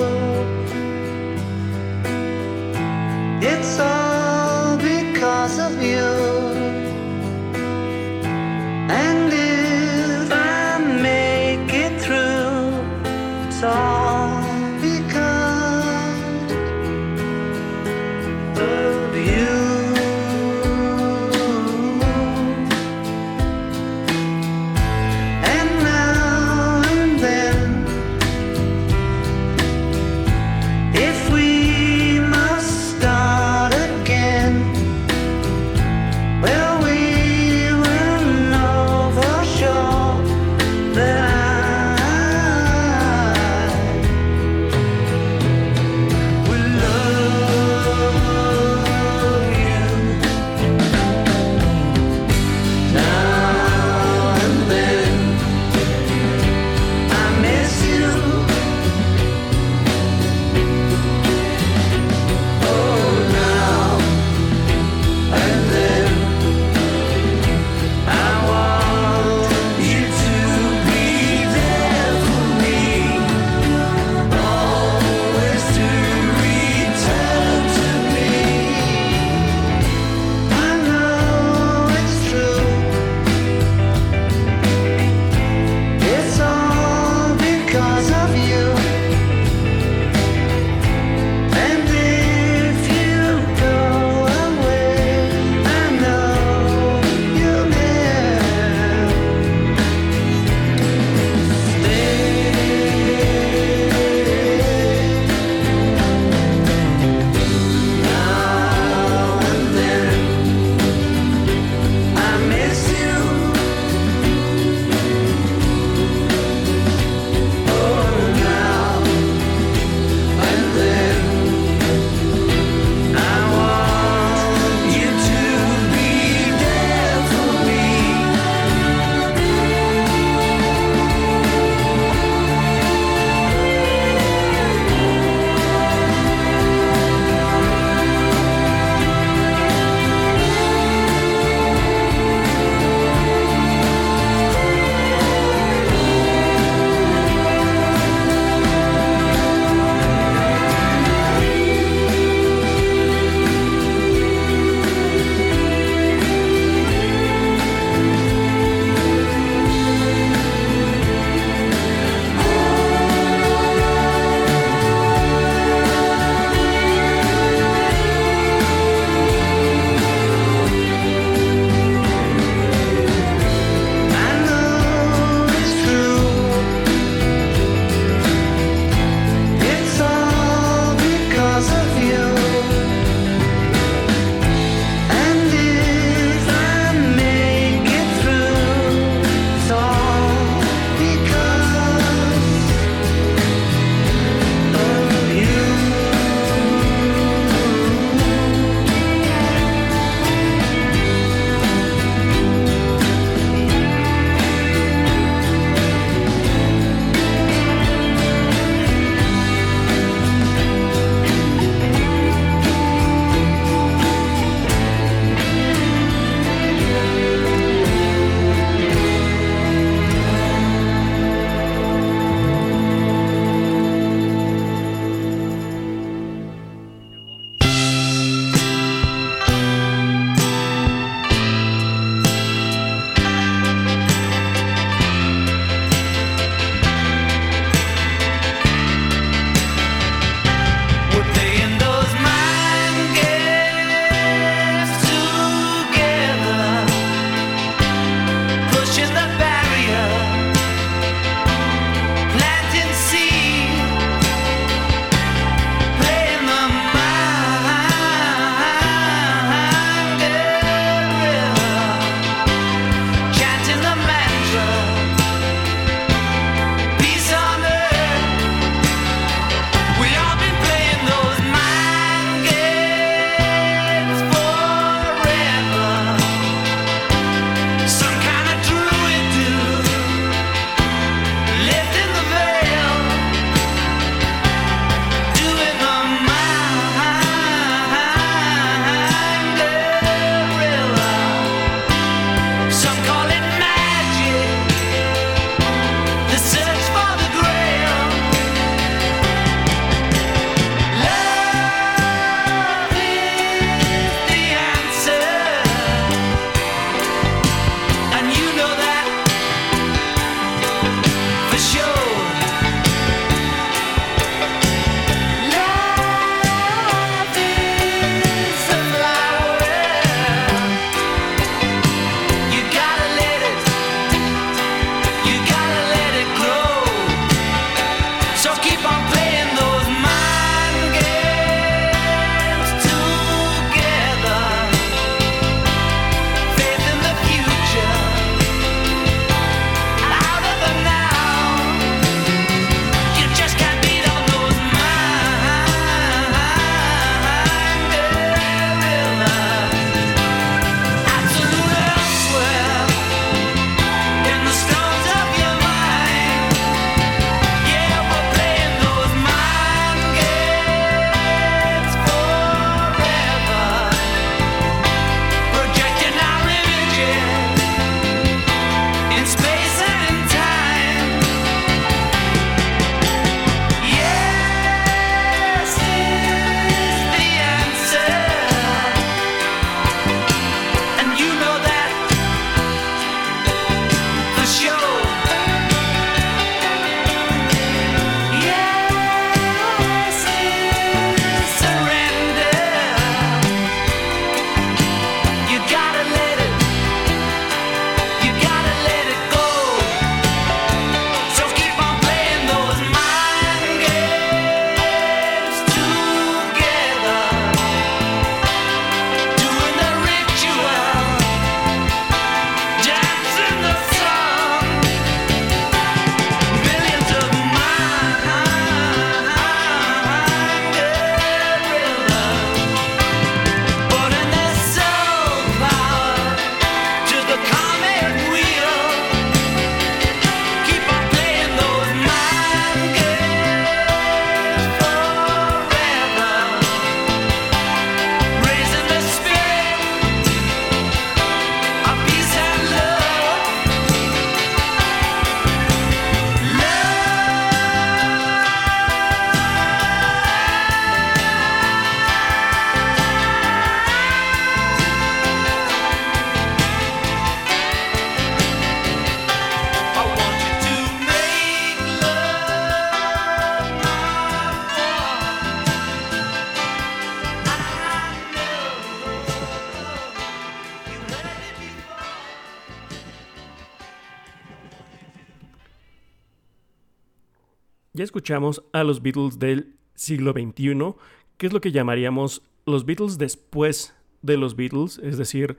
Escuchamos 478.26 478.64
a 478.72 478.82
los 478.82 479.02
Beatles 479.02 479.38
del 479.38 479.76
siglo 479.94 480.32
XXI, 480.32 480.96
que 481.36 481.46
es 481.46 481.52
lo 481.52 481.60
que 481.60 481.70
llamaríamos 481.70 482.42
los 482.64 482.84
Beatles 482.84 483.18
después 483.18 483.94
de 484.20 484.36
los 484.36 484.56
Beatles, 484.56 484.98
es 484.98 485.16
decir, 485.16 485.56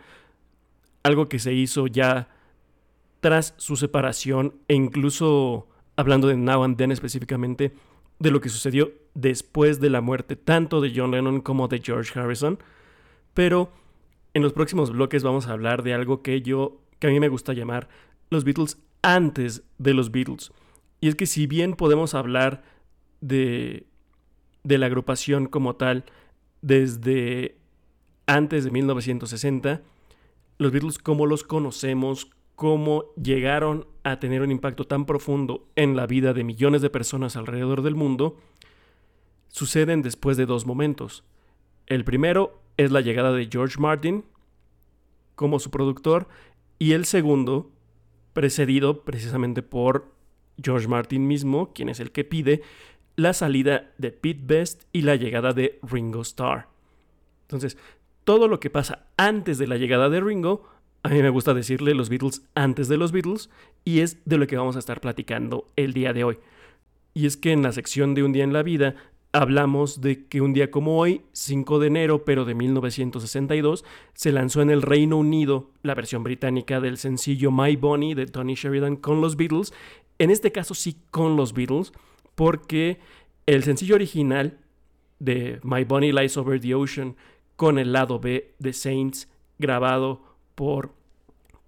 algo 1.01 1.29
que 1.29 1.39
se 1.39 1.53
hizo 1.53 1.87
ya 1.87 2.27
tras 3.21 3.53
su 3.55 3.77
separación 3.77 4.53
e 4.67 4.73
incluso 4.75 5.69
hablando 5.95 6.27
de 6.27 6.35
Now 6.35 6.65
and 6.65 6.75
Then 6.75 6.91
específicamente, 6.91 7.71
de 8.19 8.31
lo 8.31 8.41
que 8.41 8.49
sucedió 8.49 8.91
después 9.13 9.79
de 9.79 9.89
la 9.89 10.01
muerte 10.01 10.35
tanto 10.35 10.81
de 10.81 10.91
John 10.93 11.11
Lennon 11.11 11.39
como 11.39 11.69
de 11.69 11.79
George 11.79 12.19
Harrison. 12.19 12.59
Pero 13.33 13.71
en 14.33 14.41
los 14.41 14.51
próximos 14.51 14.91
bloques 14.91 15.23
vamos 15.23 15.47
a 15.47 15.53
hablar 15.53 15.83
de 15.83 15.93
algo 15.93 16.21
que 16.21 16.41
yo, 16.41 16.81
que 16.99 17.07
a 17.07 17.11
mí 17.11 17.19
me 17.21 17.29
gusta 17.29 17.53
llamar 17.53 17.87
los 18.29 18.43
Beatles 18.43 18.77
antes 19.01 19.63
de 19.77 19.93
los 19.93 20.11
Beatles. 20.11 20.51
Y 20.99 21.09
es 21.09 21.15
que 21.15 21.25
si 21.25 21.47
bien 21.47 21.75
podemos 21.75 22.13
hablar 22.13 22.63
de, 23.21 23.87
de 24.63 24.77
la 24.77 24.87
agrupación 24.87 25.47
como 25.47 25.75
tal 25.75 26.05
desde 26.61 27.57
antes 28.25 28.63
de 28.63 28.71
1960, 28.71 29.81
los 30.57 30.71
Beatles 30.71 30.97
como 30.97 31.25
los 31.25 31.43
conocemos, 31.43 32.29
cómo 32.55 33.05
llegaron 33.21 33.85
a 34.03 34.19
tener 34.19 34.41
un 34.41 34.51
impacto 34.51 34.85
tan 34.85 35.05
profundo 35.05 35.67
en 35.75 35.95
la 35.95 36.07
vida 36.07 36.33
de 36.33 36.43
millones 36.43 36.81
de 36.81 36.89
personas 36.89 37.35
alrededor 37.35 37.83
del 37.83 37.95
mundo, 37.95 38.37
suceden 39.49 40.01
después 40.01 40.37
de 40.37 40.45
dos 40.45 40.65
momentos. 40.65 41.23
El 41.85 42.03
primero 42.03 42.59
es 42.75 42.91
la 42.91 43.01
llegada 43.01 43.31
de 43.31 43.47
George 43.51 43.79
Martin 43.79 44.25
como 45.35 45.59
su 45.59 45.69
productor 45.69 46.27
y 46.79 46.93
el 46.93 47.05
segundo, 47.05 47.69
precedido 48.33 49.03
precisamente 49.03 49.61
por 49.61 50.11
George 50.61 50.87
Martin 50.87 51.27
mismo, 51.27 51.73
quien 51.73 51.89
es 51.89 51.99
el 51.99 52.11
que 52.11 52.23
pide 52.23 52.61
la 53.15 53.33
salida 53.33 53.91
de 53.97 54.11
Pete 54.11 54.41
Best 54.43 54.83
y 54.93 55.01
la 55.01 55.15
llegada 55.15 55.53
de 55.53 55.79
Ringo 55.81 56.21
Starr. 56.21 56.67
Entonces, 57.43 57.77
todo 58.23 58.47
lo 58.47 58.59
que 58.59 58.69
pasa 58.69 59.07
antes 59.17 59.57
de 59.57 59.67
la 59.67 59.77
llegada 59.77 60.09
de 60.09 60.21
Ringo, 60.21 60.67
a 61.03 61.09
mí 61.09 61.21
me 61.21 61.29
gusta 61.29 61.53
decirle 61.53 61.93
los 61.93 62.09
Beatles 62.09 62.43
antes 62.55 62.87
de 62.87 62.97
los 62.97 63.11
Beatles, 63.11 63.49
y 63.85 64.01
es 64.01 64.17
de 64.25 64.37
lo 64.37 64.47
que 64.47 64.57
vamos 64.57 64.75
a 64.75 64.79
estar 64.79 64.99
platicando 65.01 65.71
el 65.75 65.93
día 65.93 66.13
de 66.13 66.23
hoy. 66.23 66.39
Y 67.13 67.25
es 67.25 67.37
que 67.37 67.51
en 67.51 67.63
la 67.63 67.71
sección 67.71 68.13
de 68.13 68.23
Un 68.23 68.33
día 68.33 68.43
en 68.43 68.53
la 68.53 68.63
vida 68.63 68.95
hablamos 69.31 70.01
de 70.01 70.25
que 70.27 70.41
un 70.41 70.53
día 70.53 70.71
como 70.71 70.99
hoy, 70.99 71.21
5 71.31 71.79
de 71.79 71.87
enero, 71.87 72.25
pero 72.25 72.45
de 72.45 72.55
1962, 72.55 73.85
se 74.13 74.31
lanzó 74.31 74.61
en 74.61 74.69
el 74.69 74.81
Reino 74.81 75.17
Unido 75.17 75.71
la 75.83 75.95
versión 75.95 76.23
británica 76.23 76.79
del 76.79 76.97
sencillo 76.97 77.51
My 77.51 77.75
Bonnie 77.75 78.15
de 78.15 78.25
Tony 78.25 78.55
Sheridan 78.55 78.95
con 78.95 79.21
los 79.21 79.35
Beatles, 79.35 79.73
en 80.19 80.31
este 80.31 80.51
caso 80.51 80.73
sí 80.73 80.97
con 81.11 81.35
los 81.35 81.53
Beatles, 81.53 81.91
porque 82.35 82.99
el 83.45 83.63
sencillo 83.63 83.95
original 83.95 84.59
de 85.19 85.59
My 85.63 85.83
Bonnie 85.83 86.13
Lies 86.13 86.37
Over 86.37 86.59
the 86.59 86.75
Ocean 86.75 87.15
con 87.55 87.79
el 87.79 87.91
lado 87.91 88.19
B 88.19 88.53
de 88.59 88.73
Saints 88.73 89.27
grabado 89.57 90.21
por 90.55 90.91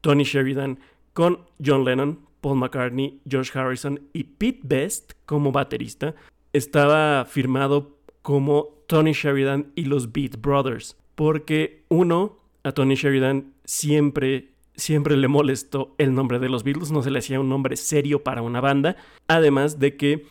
Tony 0.01 0.23
Sheridan 0.23 0.79
con 1.13 1.39
John 1.63 1.83
Lennon, 1.83 2.19
Paul 2.41 2.57
McCartney, 2.57 3.19
George 3.27 3.57
Harrison 3.57 3.99
y 4.13 4.23
Pete 4.23 4.61
Best 4.63 5.13
como 5.25 5.51
baterista, 5.51 6.15
estaba 6.53 7.25
firmado 7.25 7.97
como 8.21 8.69
Tony 8.87 9.13
Sheridan 9.13 9.71
y 9.75 9.85
los 9.85 10.11
Beat 10.11 10.39
Brothers, 10.39 10.97
porque 11.15 11.83
uno, 11.89 12.37
a 12.63 12.71
Tony 12.71 12.95
Sheridan 12.95 13.53
siempre 13.65 14.49
siempre 14.79 15.15
le 15.17 15.27
molestó 15.27 15.93
el 15.97 16.13
nombre 16.13 16.39
de 16.39 16.49
los 16.49 16.63
Beatles, 16.63 16.91
no 16.91 17.03
se 17.03 17.11
le 17.11 17.19
hacía 17.19 17.39
un 17.39 17.49
nombre 17.49 17.75
serio 17.77 18.23
para 18.23 18.41
una 18.41 18.61
banda, 18.61 18.95
además 19.27 19.79
de 19.79 19.95
que 19.95 20.25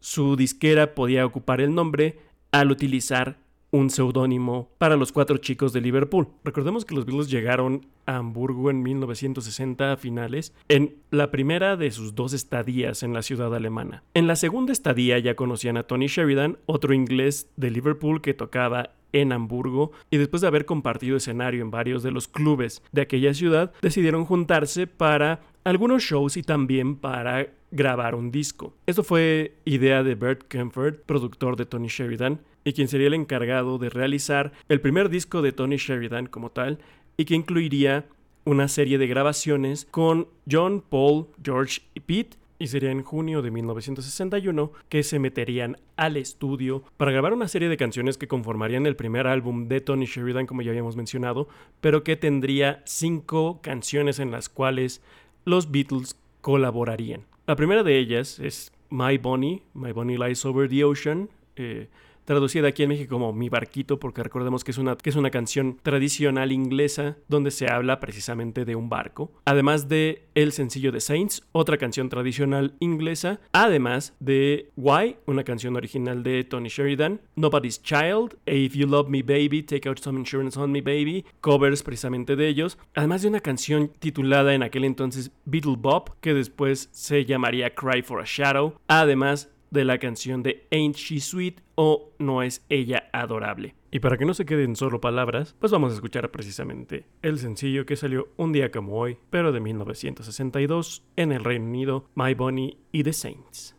su 0.00 0.36
disquera 0.36 0.94
podía 0.94 1.26
ocupar 1.26 1.60
el 1.60 1.74
nombre 1.74 2.18
al 2.52 2.70
utilizar 2.70 3.38
un 3.70 3.90
seudónimo 3.90 4.70
para 4.78 4.96
los 4.96 5.12
cuatro 5.12 5.36
chicos 5.38 5.72
de 5.72 5.80
Liverpool. 5.80 6.28
Recordemos 6.44 6.84
que 6.84 6.94
los 6.94 7.04
Beatles 7.04 7.30
llegaron 7.30 7.86
a 8.06 8.16
Hamburgo 8.16 8.70
en 8.70 8.82
1960 8.82 9.92
a 9.92 9.96
finales, 9.96 10.54
en 10.68 10.96
la 11.10 11.30
primera 11.30 11.76
de 11.76 11.90
sus 11.90 12.14
dos 12.14 12.32
estadías 12.32 13.02
en 13.02 13.12
la 13.12 13.22
ciudad 13.22 13.54
alemana. 13.54 14.02
En 14.14 14.26
la 14.26 14.36
segunda 14.36 14.72
estadía 14.72 15.18
ya 15.18 15.34
conocían 15.34 15.76
a 15.76 15.82
Tony 15.82 16.06
Sheridan, 16.06 16.58
otro 16.64 16.94
inglés 16.94 17.50
de 17.56 17.70
Liverpool 17.70 18.22
que 18.22 18.32
tocaba 18.32 18.92
en 19.12 19.32
Hamburgo 19.32 19.92
y 20.10 20.16
después 20.16 20.42
de 20.42 20.48
haber 20.48 20.64
compartido 20.64 21.16
escenario 21.16 21.62
en 21.62 21.70
varios 21.70 22.02
de 22.02 22.10
los 22.10 22.28
clubes 22.28 22.82
de 22.92 23.02
aquella 23.02 23.34
ciudad, 23.34 23.72
decidieron 23.82 24.24
juntarse 24.24 24.86
para 24.86 25.40
algunos 25.64 26.02
shows 26.02 26.36
y 26.36 26.42
también 26.42 26.96
para 26.96 27.48
grabar 27.70 28.14
un 28.14 28.30
disco. 28.30 28.74
Esto 28.86 29.04
fue 29.04 29.54
idea 29.64 30.02
de 30.02 30.14
Bert 30.14 30.42
Kempfert, 30.48 31.04
productor 31.04 31.56
de 31.56 31.66
Tony 31.66 31.88
Sheridan, 31.88 32.40
y 32.64 32.72
quien 32.72 32.88
sería 32.88 33.08
el 33.08 33.14
encargado 33.14 33.78
de 33.78 33.90
realizar 33.90 34.52
el 34.68 34.80
primer 34.80 35.08
disco 35.08 35.42
de 35.42 35.52
Tony 35.52 35.76
Sheridan 35.76 36.26
como 36.26 36.50
tal, 36.50 36.78
y 37.16 37.24
que 37.24 37.34
incluiría 37.34 38.06
una 38.44 38.68
serie 38.68 38.96
de 38.98 39.06
grabaciones 39.06 39.86
con 39.90 40.28
John, 40.50 40.82
Paul, 40.88 41.26
George 41.42 41.82
y 41.94 42.00
Pete, 42.00 42.36
y 42.58 42.66
sería 42.68 42.90
en 42.90 43.02
junio 43.02 43.42
de 43.42 43.50
1961 43.50 44.72
que 44.88 45.02
se 45.02 45.18
meterían 45.18 45.76
al 45.96 46.16
estudio 46.16 46.82
para 46.96 47.12
grabar 47.12 47.32
una 47.32 47.48
serie 47.48 47.68
de 47.68 47.76
canciones 47.76 48.18
que 48.18 48.28
conformarían 48.28 48.86
el 48.86 48.96
primer 48.96 49.26
álbum 49.26 49.68
de 49.68 49.80
Tony 49.80 50.06
Sheridan, 50.06 50.46
como 50.46 50.62
ya 50.62 50.70
habíamos 50.70 50.96
mencionado, 50.96 51.48
pero 51.80 52.02
que 52.02 52.16
tendría 52.16 52.82
cinco 52.84 53.60
canciones 53.62 54.18
en 54.18 54.30
las 54.30 54.48
cuales 54.48 55.02
los 55.44 55.70
Beatles 55.70 56.16
colaborarían. 56.40 57.24
La 57.46 57.56
primera 57.56 57.82
de 57.82 57.98
ellas 57.98 58.38
es 58.38 58.72
My 58.90 59.18
Bonnie, 59.18 59.62
My 59.74 59.92
Bonnie 59.92 60.18
Lies 60.18 60.44
Over 60.44 60.68
the 60.68 60.84
Ocean, 60.84 61.30
eh, 61.56 61.88
traducida 62.28 62.68
aquí 62.68 62.82
en 62.82 62.90
México 62.90 63.14
como 63.14 63.32
Mi 63.32 63.48
Barquito, 63.48 63.98
porque 63.98 64.22
recordemos 64.22 64.62
que 64.62 64.70
es, 64.70 64.76
una, 64.76 64.96
que 64.96 65.08
es 65.08 65.16
una 65.16 65.30
canción 65.30 65.78
tradicional 65.82 66.52
inglesa 66.52 67.16
donde 67.26 67.50
se 67.50 67.72
habla 67.72 68.00
precisamente 68.00 68.66
de 68.66 68.76
un 68.76 68.90
barco. 68.90 69.32
Además 69.46 69.88
de 69.88 70.26
el 70.34 70.52
sencillo 70.52 70.92
de 70.92 71.00
Saints, 71.00 71.48
otra 71.52 71.78
canción 71.78 72.10
tradicional 72.10 72.74
inglesa. 72.80 73.40
Además 73.52 74.14
de 74.20 74.68
Why, 74.76 75.16
una 75.24 75.42
canción 75.42 75.74
original 75.74 76.22
de 76.22 76.44
Tony 76.44 76.68
Sheridan. 76.68 77.22
Nobody's 77.34 77.82
Child, 77.82 78.36
If 78.44 78.74
You 78.74 78.86
Love 78.86 79.08
Me 79.08 79.22
Baby, 79.22 79.62
Take 79.62 79.88
Out 79.88 80.00
Some 80.00 80.18
Insurance 80.18 80.60
on 80.60 80.70
Me 80.70 80.82
Baby, 80.82 81.24
covers 81.40 81.82
precisamente 81.82 82.36
de 82.36 82.46
ellos. 82.46 82.76
Además 82.94 83.22
de 83.22 83.28
una 83.28 83.40
canción 83.40 83.90
titulada 84.00 84.52
en 84.52 84.62
aquel 84.62 84.84
entonces 84.84 85.30
Beatle 85.46 85.76
Bob, 85.78 86.14
que 86.20 86.34
después 86.34 86.90
se 86.92 87.24
llamaría 87.24 87.74
Cry 87.74 88.02
for 88.02 88.20
a 88.20 88.24
Shadow. 88.26 88.74
Además 88.86 89.48
de 89.70 89.84
la 89.84 89.98
canción 89.98 90.42
de 90.42 90.66
Ain't 90.70 90.96
She 90.96 91.20
Sweet 91.20 91.60
o 91.74 92.12
No 92.18 92.42
es 92.42 92.64
ella 92.68 93.08
adorable. 93.12 93.74
Y 93.90 94.00
para 94.00 94.18
que 94.18 94.26
no 94.26 94.34
se 94.34 94.44
queden 94.44 94.76
solo 94.76 95.00
palabras, 95.00 95.56
pues 95.58 95.72
vamos 95.72 95.92
a 95.92 95.94
escuchar 95.94 96.30
precisamente 96.30 97.06
el 97.22 97.38
sencillo 97.38 97.86
que 97.86 97.96
salió 97.96 98.28
un 98.36 98.52
día 98.52 98.70
como 98.70 98.98
hoy, 98.98 99.18
pero 99.30 99.50
de 99.52 99.60
1962 99.60 101.04
en 101.16 101.32
el 101.32 101.44
Reino 101.44 101.66
Unido, 101.66 102.10
My 102.14 102.34
Bonnie 102.34 102.76
y 102.92 103.02
The 103.02 103.12
Saints. 103.12 103.74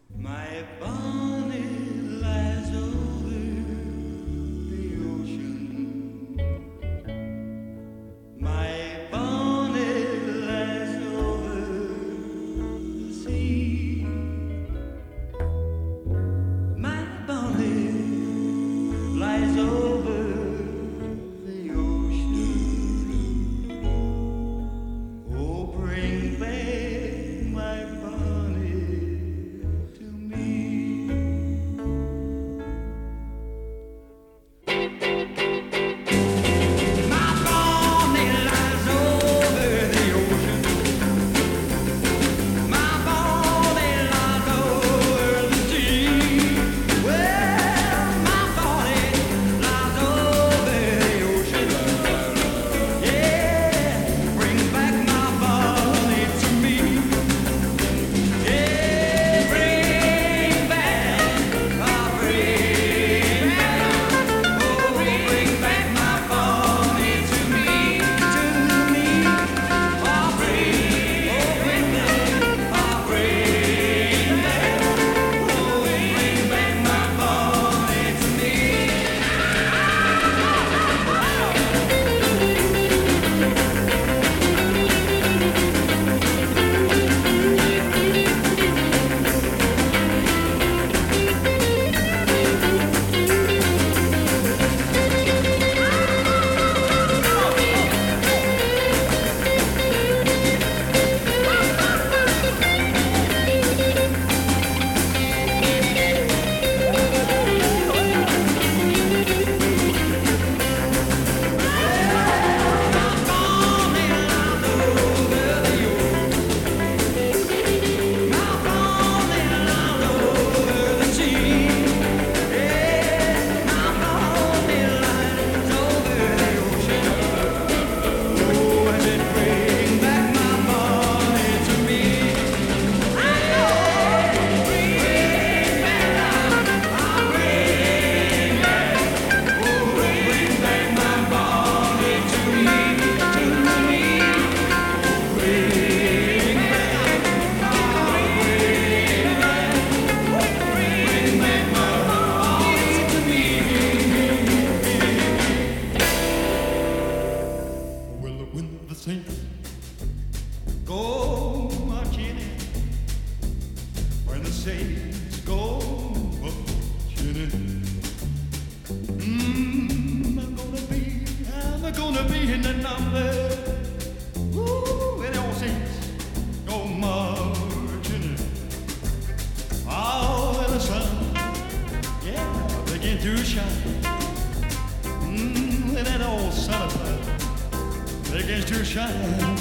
Begins 188.32 188.65
to 188.65 188.86
shine. 188.86 189.58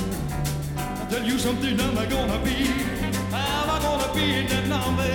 I'll 0.77 1.07
tell 1.09 1.25
you 1.25 1.39
something, 1.39 1.81
I'm 1.81 1.95
gonna 1.95 2.39
be, 2.45 2.71
I'm 3.33 3.83
gonna 3.83 4.13
be 4.15 4.35
in 4.35 4.47
that 4.49 4.67
number. 4.69 5.09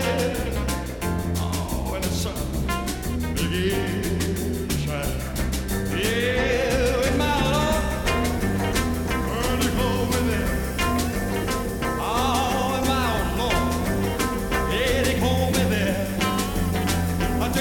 Oh, 1.38 1.92
when 1.92 2.02
the 2.02 2.10
sun 2.10 2.34
begins 3.36 4.68
to 4.68 4.78
shine. 4.86 5.20
Yeah, 5.98 6.98
with 6.98 7.18
my 7.18 7.36
Lord, 7.54 7.84
early. 9.38 9.70
Oh, 12.00 12.72
with 12.74 12.86
my 12.89 13.06
Lord, 13.38 13.72
yeah, 14.74 15.04
they 15.04 15.20
call 15.20 15.52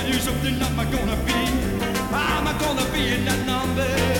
you 0.08 0.18
something, 0.20 0.62
I'm 0.62 0.76
gonna 0.76 1.16
be, 1.26 1.40
I'm 2.12 2.58
gonna 2.58 2.92
be 2.92 3.02
in 3.14 3.24
that 3.26 3.46
number. 3.46 4.11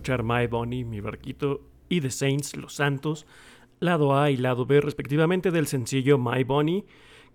Escuchar 0.00 0.22
My 0.22 0.46
Bonnie, 0.46 0.82
Mi 0.82 1.00
Barquito 1.00 1.60
y 1.90 2.00
The 2.00 2.10
Saints, 2.10 2.56
Los 2.56 2.74
Santos, 2.76 3.26
lado 3.80 4.16
A 4.16 4.30
y 4.30 4.38
lado 4.38 4.64
B 4.64 4.80
respectivamente 4.80 5.50
del 5.50 5.66
sencillo 5.66 6.16
My 6.16 6.42
Bonnie, 6.42 6.86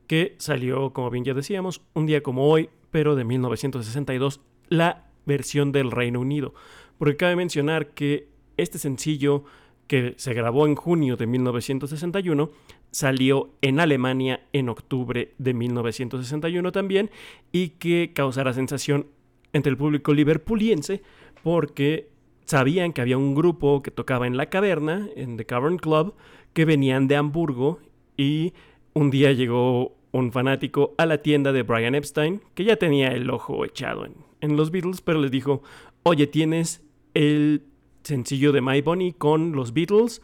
que 0.08 0.34
salió, 0.40 0.92
como 0.92 1.12
bien 1.12 1.24
ya 1.24 1.36
decíamos, 1.36 1.82
un 1.94 2.08
día 2.08 2.24
como 2.24 2.50
hoy, 2.50 2.70
pero 2.90 3.16
de 3.16 3.24
1962, 3.24 4.42
la 4.70 5.06
versión 5.28 5.72
del 5.72 5.92
Reino 5.92 6.20
Unido. 6.20 6.56
Porque 6.98 7.18
cabe 7.18 7.36
mencionar 7.36 7.90
que 7.90 8.30
este 8.58 8.80
sencillo, 8.80 9.44
que 9.86 10.16
se 10.18 10.34
grabó 10.34 10.66
en 10.66 10.74
junio 10.74 11.18
de 11.18 11.28
1961, 11.28 12.50
salió 12.90 13.52
en 13.62 13.80
Alemania 13.80 14.48
en 14.54 14.70
octubre 14.70 15.34
de 15.38 15.54
1961 15.54 16.72
también, 16.72 17.12
y 17.52 17.70
que 17.70 18.12
causará 18.16 18.54
sensación 18.54 19.06
entre 19.54 19.70
el 19.70 19.78
público 19.78 20.16
liverpuliense 20.16 21.04
porque 21.44 22.15
sabían 22.46 22.94
que 22.94 23.02
había 23.02 23.18
un 23.18 23.36
grupo 23.36 23.82
que 23.82 23.92
tocaba 23.92 24.28
en 24.28 24.38
la 24.38 24.48
caverna, 24.48 25.08
en 25.16 25.38
The 25.38 25.46
Cavern 25.46 25.78
Club, 25.78 26.16
que 26.54 26.66
venían 26.66 27.08
de 27.08 27.16
Hamburgo 27.16 27.80
y 28.18 28.54
un 28.94 29.12
día 29.12 29.34
llegó 29.34 29.96
un 30.12 30.32
fanático 30.32 30.94
a 30.98 31.06
la 31.06 31.22
tienda 31.22 31.52
de 31.52 31.64
Brian 31.64 31.96
Epstein, 31.96 32.42
que 32.54 32.64
ya 32.64 32.78
tenía 32.78 33.10
el 33.10 33.30
ojo 33.30 33.66
echado 33.66 34.06
en, 34.06 34.14
en 34.40 34.56
los 34.56 34.72
Beatles, 34.72 35.02
pero 35.02 35.20
les 35.20 35.32
dijo, 35.32 35.62
oye, 36.04 36.28
tienes 36.28 36.82
el 37.14 37.64
sencillo 38.04 38.52
de 38.52 38.62
My 38.62 38.82
Bonnie 38.82 39.14
con 39.14 39.52
los 39.52 39.74
Beatles, 39.74 40.22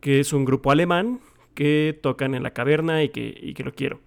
que 0.00 0.20
es 0.20 0.32
un 0.32 0.44
grupo 0.44 0.70
alemán 0.70 1.20
que 1.54 1.98
tocan 2.00 2.34
en 2.34 2.42
la 2.42 2.52
caverna 2.52 3.02
y 3.02 3.08
que, 3.08 3.36
y 3.40 3.54
que 3.54 3.64
lo 3.64 3.72
quiero. 3.72 4.00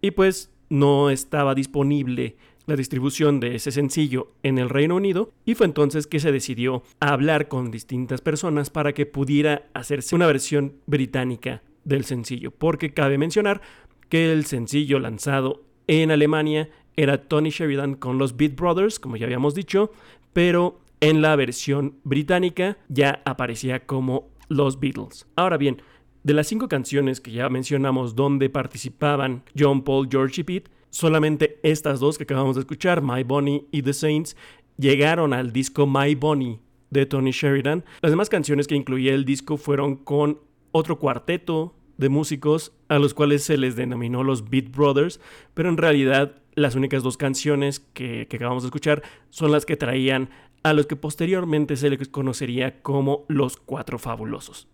Y 0.00 0.12
pues 0.12 0.52
no 0.68 1.10
estaba 1.10 1.54
disponible 1.54 2.36
la 2.66 2.76
distribución 2.76 3.40
de 3.40 3.54
ese 3.54 3.72
sencillo 3.72 4.32
en 4.42 4.58
el 4.58 4.68
Reino 4.68 4.96
Unido 4.96 5.32
y 5.44 5.54
fue 5.54 5.66
entonces 5.66 6.06
que 6.06 6.20
se 6.20 6.32
decidió 6.32 6.82
a 7.00 7.12
hablar 7.12 7.48
con 7.48 7.70
distintas 7.70 8.20
personas 8.20 8.70
para 8.70 8.92
que 8.92 9.06
pudiera 9.06 9.68
hacerse 9.74 10.14
una 10.14 10.26
versión 10.26 10.74
británica 10.86 11.62
del 11.84 12.04
sencillo, 12.04 12.50
porque 12.50 12.92
cabe 12.92 13.18
mencionar 13.18 13.60
que 14.08 14.32
el 14.32 14.44
sencillo 14.44 14.98
lanzado 14.98 15.64
en 15.86 16.10
Alemania 16.10 16.70
era 16.96 17.28
Tony 17.28 17.50
Sheridan 17.50 17.94
con 17.94 18.18
los 18.18 18.36
Beat 18.36 18.56
Brothers, 18.56 18.98
como 18.98 19.16
ya 19.16 19.26
habíamos 19.26 19.54
dicho, 19.54 19.92
pero 20.32 20.80
en 21.00 21.22
la 21.22 21.34
versión 21.36 21.96
británica 22.04 22.76
ya 22.88 23.22
aparecía 23.24 23.86
como 23.86 24.28
los 24.48 24.80
Beatles. 24.80 25.26
Ahora 25.36 25.56
bien, 25.56 25.80
de 26.22 26.34
las 26.34 26.48
cinco 26.48 26.68
canciones 26.68 27.20
que 27.20 27.30
ya 27.30 27.48
mencionamos 27.48 28.14
donde 28.14 28.50
participaban 28.50 29.42
John 29.58 29.82
Paul, 29.82 30.08
George 30.10 30.42
y 30.42 30.44
Pete, 30.44 30.70
solamente 30.90 31.58
estas 31.62 32.00
dos 32.00 32.18
que 32.18 32.24
acabamos 32.24 32.56
de 32.56 32.60
escuchar, 32.60 33.02
My 33.02 33.22
Bonnie 33.22 33.66
y 33.70 33.82
The 33.82 33.92
Saints, 33.92 34.36
llegaron 34.76 35.32
al 35.32 35.52
disco 35.52 35.86
My 35.86 36.14
Bonnie 36.14 36.60
de 36.90 37.06
Tony 37.06 37.30
Sheridan. 37.30 37.84
Las 38.02 38.12
demás 38.12 38.28
canciones 38.28 38.66
que 38.66 38.74
incluía 38.74 39.14
el 39.14 39.24
disco 39.24 39.56
fueron 39.56 39.96
con 39.96 40.40
otro 40.72 40.98
cuarteto 40.98 41.74
de 41.96 42.08
músicos 42.08 42.72
a 42.88 42.98
los 42.98 43.14
cuales 43.14 43.44
se 43.44 43.58
les 43.58 43.76
denominó 43.76 44.24
los 44.24 44.48
Beat 44.48 44.70
Brothers, 44.70 45.20
pero 45.54 45.68
en 45.68 45.76
realidad 45.76 46.36
las 46.54 46.74
únicas 46.74 47.02
dos 47.02 47.16
canciones 47.16 47.80
que, 47.80 48.26
que 48.28 48.36
acabamos 48.36 48.62
de 48.62 48.68
escuchar 48.68 49.02
son 49.28 49.52
las 49.52 49.66
que 49.66 49.76
traían 49.76 50.30
a 50.62 50.72
los 50.72 50.86
que 50.86 50.96
posteriormente 50.96 51.76
se 51.76 51.90
les 51.90 52.08
conocería 52.08 52.82
como 52.82 53.24
los 53.28 53.56
Cuatro 53.56 53.98
Fabulosos. 53.98 54.66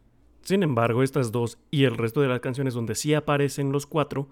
Sin 0.46 0.62
embargo, 0.62 1.02
estas 1.02 1.32
dos 1.32 1.58
y 1.72 1.86
el 1.86 1.96
resto 1.96 2.20
de 2.20 2.28
las 2.28 2.38
canciones 2.38 2.72
donde 2.72 2.94
sí 2.94 3.14
aparecen 3.14 3.72
los 3.72 3.84
cuatro 3.84 4.28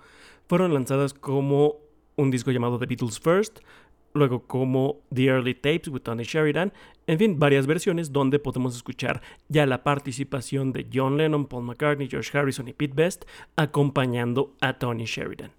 fueron 0.46 0.72
lanzadas 0.72 1.12
como 1.12 1.78
un 2.14 2.30
disco 2.30 2.52
llamado 2.52 2.78
The 2.78 2.86
Beatles 2.86 3.18
First, 3.18 3.58
luego 4.12 4.46
como 4.46 5.00
The 5.12 5.24
Early 5.24 5.54
Tapes 5.54 5.88
with 5.88 6.02
Tony 6.02 6.22
Sheridan, 6.22 6.72
en 7.08 7.18
fin, 7.18 7.40
varias 7.40 7.66
versiones 7.66 8.12
donde 8.12 8.38
podemos 8.38 8.76
escuchar 8.76 9.22
ya 9.48 9.66
la 9.66 9.82
participación 9.82 10.70
de 10.70 10.86
John 10.94 11.16
Lennon, 11.16 11.46
Paul 11.46 11.64
McCartney, 11.64 12.06
George 12.06 12.38
Harrison 12.38 12.68
y 12.68 12.74
Pete 12.74 12.94
Best 12.94 13.24
acompañando 13.56 14.54
a 14.60 14.78
Tony 14.78 15.06
Sheridan. 15.06 15.50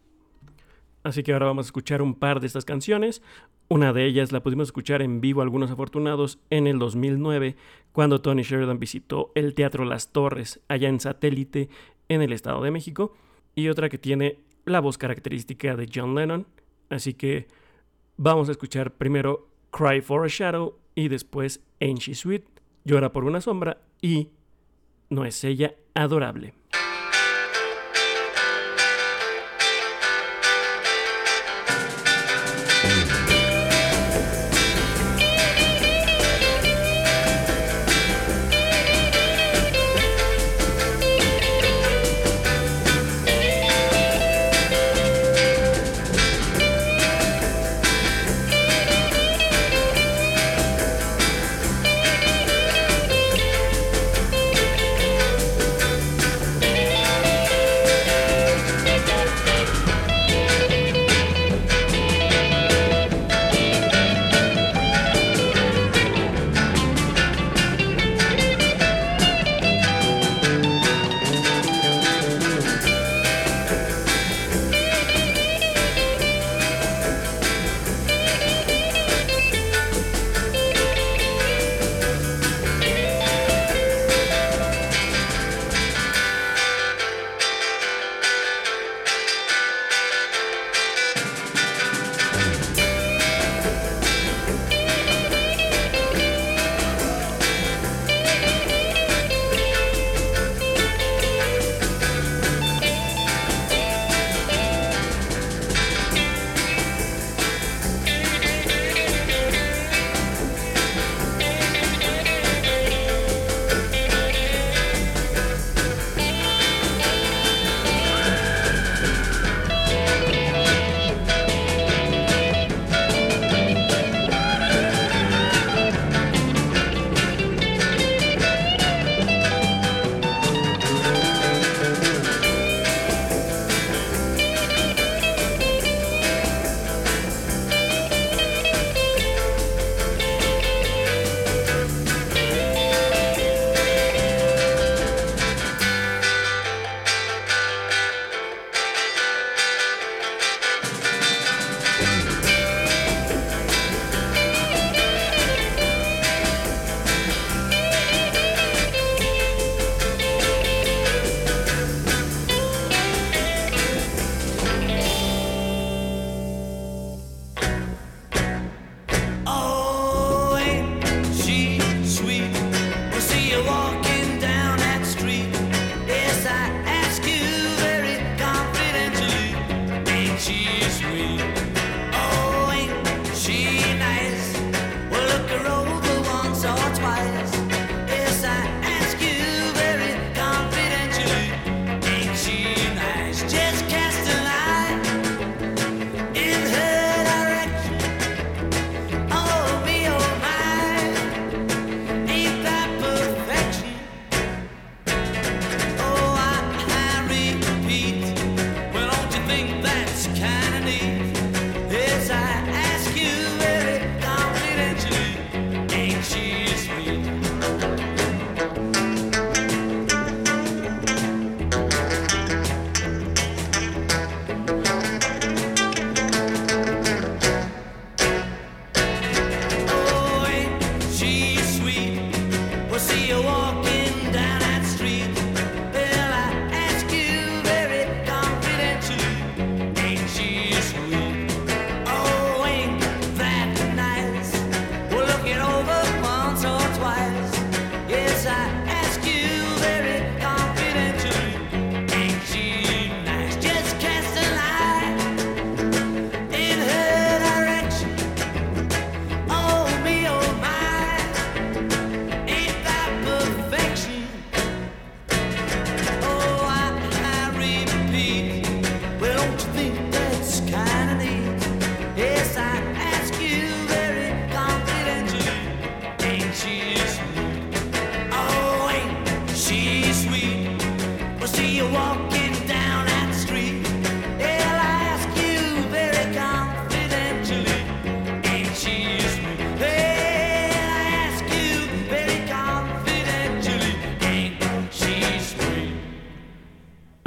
Así 1.04 1.22
que 1.22 1.34
ahora 1.34 1.48
vamos 1.48 1.66
a 1.66 1.68
escuchar 1.68 2.02
un 2.02 2.16
par 2.16 2.40
de 2.40 2.48
estas 2.48 2.64
canciones. 2.64 3.22
Una 3.68 3.94
de 3.94 4.06
ellas 4.06 4.32
la 4.32 4.44
pudimos 4.44 4.68
escuchar 4.68 5.02
en 5.02 5.22
vivo 5.22 5.42
algunos 5.42 5.72
afortunados 5.72 6.38
en 6.52 6.68
el 6.68 6.78
2009 6.78 7.56
cuando 7.94 8.22
Tony 8.22 8.44
Sheridan 8.44 8.78
visitó 8.78 9.32
el 9.34 9.56
Teatro 9.56 9.86
Las 9.86 10.12
Torres 10.12 10.60
allá 10.68 10.88
en 10.88 11.00
Satélite 11.00 11.70
en 12.08 12.22
el 12.22 12.32
Estado 12.32 12.62
de 12.62 12.70
México 12.70 13.16
y 13.56 13.70
otra 13.70 13.90
que 13.90 13.98
tiene 13.98 14.40
la 14.66 14.82
voz 14.82 15.00
característica 15.00 15.76
de 15.76 15.90
John 15.92 16.14
Lennon. 16.14 16.46
Así 16.90 17.16
que 17.16 17.48
vamos 18.18 18.50
a 18.50 18.52
escuchar 18.52 18.94
primero 18.94 19.50
Cry 19.72 20.02
for 20.02 20.26
a 20.26 20.28
Shadow 20.30 20.78
y 20.94 21.08
después 21.08 21.62
Ain't 21.82 22.00
She 22.00 22.14
Sweet, 22.14 22.44
Llora 22.84 23.12
por 23.12 23.24
una 23.24 23.42
sombra 23.42 23.82
y 24.00 24.30
No 25.10 25.26
es 25.26 25.44
ella 25.44 25.74
adorable. 25.96 26.54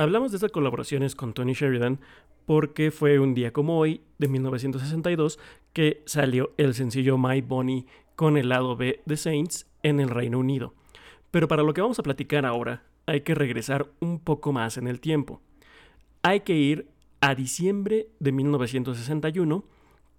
Hablamos 0.08 0.32
de 0.32 0.38
estas 0.38 0.52
colaboraciones 0.52 1.14
con 1.14 1.34
Tony 1.34 1.52
Sheridan 1.52 2.00
porque 2.46 2.90
fue 2.90 3.18
un 3.18 3.34
día 3.34 3.52
como 3.52 3.78
hoy, 3.78 4.00
de 4.16 4.26
1962, 4.28 5.38
que 5.74 6.02
salió 6.06 6.54
el 6.56 6.72
sencillo 6.72 7.18
My 7.18 7.42
Bonnie 7.42 7.84
con 8.16 8.38
el 8.38 8.48
lado 8.48 8.74
B 8.74 9.02
de 9.04 9.18
Saints 9.18 9.66
en 9.82 10.00
el 10.00 10.08
Reino 10.08 10.38
Unido. 10.38 10.72
Pero 11.30 11.46
para 11.46 11.62
lo 11.62 11.74
que 11.74 11.82
vamos 11.82 11.98
a 11.98 12.02
platicar 12.02 12.46
ahora, 12.46 12.84
hay 13.04 13.20
que 13.20 13.34
regresar 13.34 13.90
un 14.00 14.18
poco 14.18 14.50
más 14.50 14.78
en 14.78 14.88
el 14.88 14.98
tiempo. 14.98 15.42
Hay 16.22 16.40
que 16.40 16.54
ir 16.54 16.88
a 17.20 17.34
diciembre 17.34 18.08
de 18.18 18.32
1961, 18.32 19.62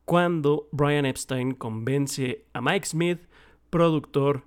cuando 0.05 0.67
Brian 0.71 1.07
Epstein 1.07 1.55
convence 1.55 2.45
a 2.53 2.61
Mike 2.61 2.85
Smith, 2.85 3.21
productor, 3.71 4.43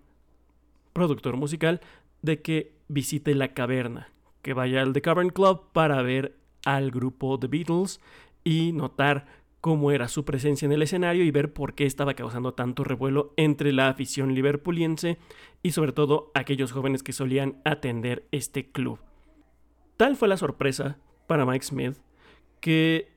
productor 0.93 1.36
musical, 1.36 1.80
de 2.22 2.43
que 2.43 2.76
visite 2.86 3.34
la 3.34 3.55
caverna, 3.55 4.12
que 4.43 4.55
vaya 4.55 4.82
al 4.82 4.93
The 4.93 5.01
Cavern 5.01 5.30
Club 5.30 5.72
para 5.72 6.03
ver 6.03 6.36
al 6.64 6.90
grupo 6.90 7.38
The 7.38 7.47
Beatles 7.47 8.01
y 8.45 8.72
notar 8.72 9.26
cómo 9.61 9.93
era 9.93 10.09
su 10.09 10.24
presencia 10.24 10.66
en 10.66 10.72
el 10.72 10.82
escenario 10.82 11.24
y 11.24 11.30
ver 11.30 11.53
por 11.53 11.74
qué 11.74 11.86
estaba 11.86 12.14
causando 12.14 12.53
tanto 12.55 12.82
revuelo 12.82 13.32
entre 13.36 13.72
la 13.72 13.88
afición 13.88 14.34
liverpuliense 14.34 15.18
y 15.62 15.70
sobre 15.70 15.93
todo 15.93 16.32
aquellos 16.34 16.72
jóvenes 16.72 17.05
que 17.05 17.12
solían 17.12 17.62
atender 17.64 18.26
este 18.32 18.72
club. 18.72 18.99
Tal 19.97 20.16
fue 20.16 20.26
la 20.26 20.36
sorpresa 20.36 20.99
para 21.28 21.47
Mike 21.47 21.64
Smith 21.64 21.97
que 22.61 23.12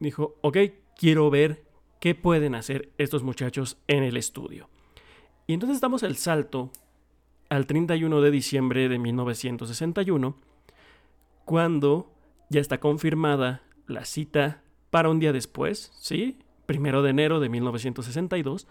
dijo, 0.00 0.36
ok, 0.40 0.58
quiero 0.96 1.30
ver 1.30 1.64
qué 2.00 2.16
pueden 2.16 2.56
hacer 2.56 2.90
estos 2.98 3.22
muchachos 3.22 3.78
en 3.86 4.02
el 4.02 4.16
estudio. 4.16 4.68
Y 5.46 5.52
entonces 5.52 5.80
damos 5.80 6.02
el 6.02 6.16
salto 6.16 6.72
al 7.50 7.66
31 7.66 8.20
de 8.22 8.30
diciembre 8.30 8.88
de 8.88 8.98
1961, 8.98 10.36
cuando 11.44 12.10
ya 12.48 12.60
está 12.60 12.78
confirmada 12.78 13.62
la 13.86 14.04
cita 14.04 14.62
para 14.90 15.10
un 15.10 15.18
día 15.18 15.32
después, 15.32 15.92
¿sí? 15.98 16.38
Primero 16.66 17.02
de 17.02 17.10
enero 17.10 17.40
de 17.40 17.48
1962, 17.48 18.68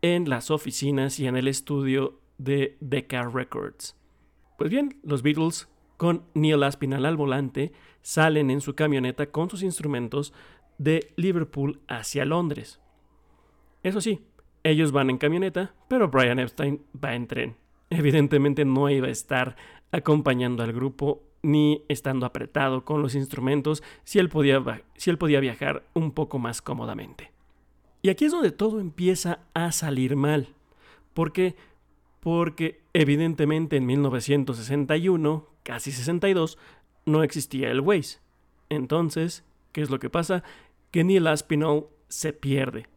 en 0.00 0.28
las 0.28 0.50
oficinas 0.50 1.20
y 1.20 1.26
en 1.26 1.36
el 1.36 1.48
estudio 1.48 2.18
de 2.38 2.76
Decca 2.80 3.22
Records. 3.28 3.96
Pues 4.56 4.70
bien, 4.70 4.98
los 5.02 5.22
Beatles, 5.22 5.68
con 5.98 6.24
Neil 6.34 6.62
Aspinall 6.62 7.06
al 7.06 7.16
volante, 7.16 7.72
salen 8.00 8.50
en 8.50 8.62
su 8.62 8.74
camioneta 8.74 9.26
con 9.26 9.50
sus 9.50 9.62
instrumentos 9.62 10.32
de 10.78 11.12
Liverpool 11.16 11.80
hacia 11.88 12.24
Londres. 12.24 12.80
Eso 13.82 14.00
sí, 14.00 14.24
ellos 14.62 14.92
van 14.92 15.10
en 15.10 15.18
camioneta, 15.18 15.74
pero 15.88 16.08
Brian 16.08 16.38
Epstein 16.38 16.82
va 17.02 17.14
en 17.14 17.26
tren. 17.26 17.63
Evidentemente 17.94 18.64
no 18.64 18.90
iba 18.90 19.06
a 19.06 19.10
estar 19.10 19.56
acompañando 19.92 20.62
al 20.62 20.72
grupo 20.72 21.22
ni 21.42 21.84
estando 21.88 22.26
apretado 22.26 22.84
con 22.84 23.02
los 23.02 23.14
instrumentos 23.14 23.82
si 24.02 24.18
él 24.18 24.28
podía, 24.28 24.62
si 24.96 25.10
él 25.10 25.18
podía 25.18 25.40
viajar 25.40 25.84
un 25.92 26.12
poco 26.12 26.38
más 26.38 26.62
cómodamente. 26.62 27.30
Y 28.02 28.08
aquí 28.08 28.24
es 28.24 28.32
donde 28.32 28.50
todo 28.50 28.80
empieza 28.80 29.40
a 29.54 29.70
salir 29.72 30.16
mal. 30.16 30.48
¿Por 31.12 31.32
qué? 31.32 31.54
Porque 32.20 32.80
evidentemente 32.92 33.76
en 33.76 33.86
1961, 33.86 35.46
casi 35.62 35.92
62, 35.92 36.58
no 37.06 37.22
existía 37.22 37.70
el 37.70 37.80
Waze. 37.80 38.18
Entonces, 38.70 39.44
¿qué 39.72 39.82
es 39.82 39.90
lo 39.90 39.98
que 39.98 40.10
pasa? 40.10 40.42
Que 40.90 41.04
Neil 41.04 41.26
Aspinall 41.26 41.86
se 42.08 42.32
pierde. 42.32 42.88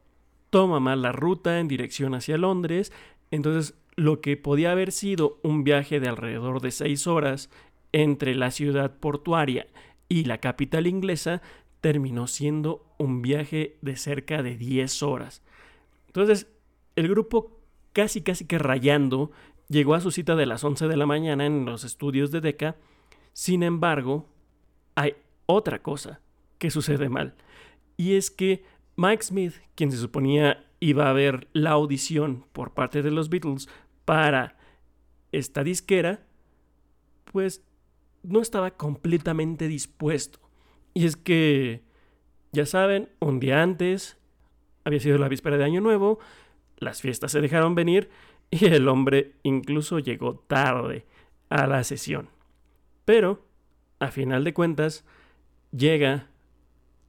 Toma 0.49 0.79
mal 0.79 1.01
la 1.01 1.11
ruta 1.11 1.59
en 1.59 1.67
dirección 1.67 2.15
hacia 2.15 2.37
Londres, 2.37 2.93
entonces 3.31 3.75
lo 3.97 4.21
que 4.21 4.37
podía 4.37 4.71
haber 4.71 4.93
sido 4.93 5.39
un 5.43 5.65
viaje 5.65 5.99
de 5.99 6.07
alrededor 6.07 6.61
de 6.61 6.71
6 6.71 7.07
horas 7.07 7.49
entre 7.91 8.35
la 8.35 8.51
ciudad 8.51 8.95
portuaria 8.99 9.67
y 10.07 10.23
la 10.25 10.37
capital 10.37 10.87
inglesa 10.87 11.41
terminó 11.81 12.27
siendo 12.27 12.85
un 12.97 13.21
viaje 13.21 13.77
de 13.81 13.97
cerca 13.97 14.43
de 14.43 14.55
10 14.55 15.03
horas. 15.03 15.41
Entonces, 16.05 16.47
el 16.95 17.07
grupo 17.09 17.59
casi 17.91 18.21
casi 18.21 18.45
que 18.45 18.59
rayando 18.59 19.31
llegó 19.67 19.95
a 19.95 20.01
su 20.01 20.11
cita 20.11 20.35
de 20.35 20.45
las 20.45 20.63
11 20.63 20.87
de 20.87 20.97
la 20.97 21.07
mañana 21.07 21.45
en 21.45 21.65
los 21.65 21.83
estudios 21.83 22.31
de 22.31 22.41
Decca. 22.41 22.75
Sin 23.33 23.63
embargo, 23.63 24.27
hay 24.95 25.15
otra 25.47 25.81
cosa 25.81 26.21
que 26.59 26.69
sucede 26.69 27.09
mal. 27.09 27.35
Y 27.97 28.13
es 28.15 28.29
que 28.29 28.63
Mike 28.95 29.23
Smith, 29.23 29.53
quien 29.75 29.91
se 29.91 29.97
suponía 29.97 30.63
iba 30.79 31.09
a 31.09 31.13
ver 31.13 31.47
la 31.53 31.71
audición 31.71 32.45
por 32.53 32.73
parte 32.73 33.01
de 33.01 33.11
los 33.11 33.29
Beatles 33.29 33.67
para 34.07 34.55
esta 35.33 35.65
disquera, 35.65 36.21
pues 37.25 37.61
no 38.23 38.39
estaba 38.39 38.71
completamente 38.71 39.67
dispuesto. 39.67 40.39
Y 40.93 41.05
es 41.05 41.17
que, 41.17 41.83
ya 42.53 42.65
saben, 42.65 43.09
un 43.19 43.41
día 43.41 43.61
antes, 43.61 44.17
había 44.85 45.01
sido 45.01 45.17
la 45.17 45.27
víspera 45.27 45.57
de 45.57 45.65
Año 45.65 45.81
Nuevo, 45.81 46.19
las 46.77 47.01
fiestas 47.01 47.33
se 47.33 47.41
dejaron 47.41 47.75
venir 47.75 48.09
y 48.49 48.67
el 48.67 48.87
hombre 48.87 49.33
incluso 49.43 49.99
llegó 49.99 50.35
tarde 50.35 51.05
a 51.49 51.67
la 51.67 51.83
sesión. 51.83 52.29
Pero, 53.03 53.45
a 53.99 54.09
final 54.09 54.45
de 54.45 54.53
cuentas, 54.53 55.03
llega, 55.71 56.29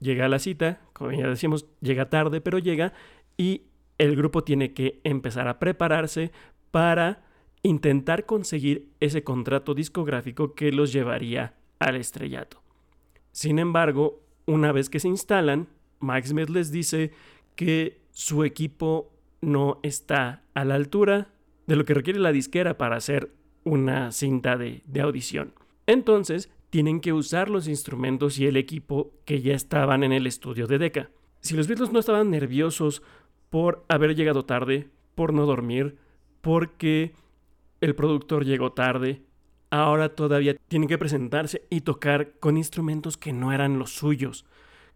llega 0.01 0.25
a 0.25 0.29
la 0.29 0.41
cita, 0.41 0.81
como 0.95 1.13
ya 1.13 1.29
decíamos, 1.29 1.67
llega 1.81 2.11
tarde, 2.11 2.41
pero 2.41 2.59
llega 2.59 2.93
y 3.37 3.63
el 3.99 4.17
grupo 4.17 4.43
tiene 4.43 4.75
que 4.75 5.01
empezar 5.05 5.47
a 5.47 5.61
prepararse 5.61 6.33
para 6.71 7.25
intentar 7.63 8.27
conseguir 8.27 8.89
ese 9.01 9.25
contrato 9.25 9.75
discográfico 9.75 10.55
que 10.55 10.73
los 10.73 10.93
llevaría 10.93 11.55
al 11.79 11.97
estrellato. 11.97 12.63
Sin 13.33 13.59
embargo, 13.59 14.23
una 14.47 14.73
vez 14.73 14.89
que 14.89 15.01
se 15.01 15.09
instalan, 15.09 15.69
Mike 16.01 16.29
Smith 16.29 16.49
les 16.49 16.71
dice 16.71 17.13
que 17.57 18.01
su 18.11 18.45
equipo 18.45 19.13
no 19.41 19.81
está 19.83 20.43
a 20.55 20.65
la 20.65 20.75
altura 20.75 21.29
de 21.67 21.77
lo 21.77 21.85
que 21.85 21.95
requiere 21.95 22.19
la 22.19 22.33
disquera 22.33 22.79
para 22.79 22.97
hacer 22.97 23.33
una 23.65 24.13
cinta 24.13 24.57
de, 24.57 24.83
de 24.87 25.01
audición. 25.01 25.53
Entonces, 25.87 26.51
tienen 26.71 27.01
que 27.01 27.13
usar 27.13 27.51
los 27.51 27.69
instrumentos 27.69 28.39
y 28.39 28.47
el 28.47 28.57
equipo 28.57 29.13
que 29.25 29.41
ya 29.41 29.55
estaban 29.55 30.03
en 30.03 30.13
el 30.13 30.27
estudio 30.27 30.67
de 30.67 30.79
Decca. 30.79 31.11
Si 31.41 31.57
los 31.57 31.69
Beatles 31.69 31.93
no 31.93 31.99
estaban 31.99 32.31
nerviosos 32.31 33.03
por 33.51 33.85
haber 33.89 34.15
llegado 34.15 34.45
tarde, 34.45 34.89
por 35.15 35.33
no 35.33 35.47
dormir, 35.47 35.97
porque 36.41 37.13
el 37.81 37.95
productor 37.95 38.45
llegó 38.45 38.73
tarde, 38.73 39.23
ahora 39.71 40.15
todavía 40.15 40.57
tienen 40.69 40.89
que 40.89 40.99
presentarse 40.99 41.63
y 41.71 41.83
tocar 41.83 42.33
con 42.41 42.57
instrumentos 42.57 43.17
que 43.17 43.33
no 43.33 43.53
eran 43.53 43.79
los 43.79 43.91
suyos, 43.93 44.45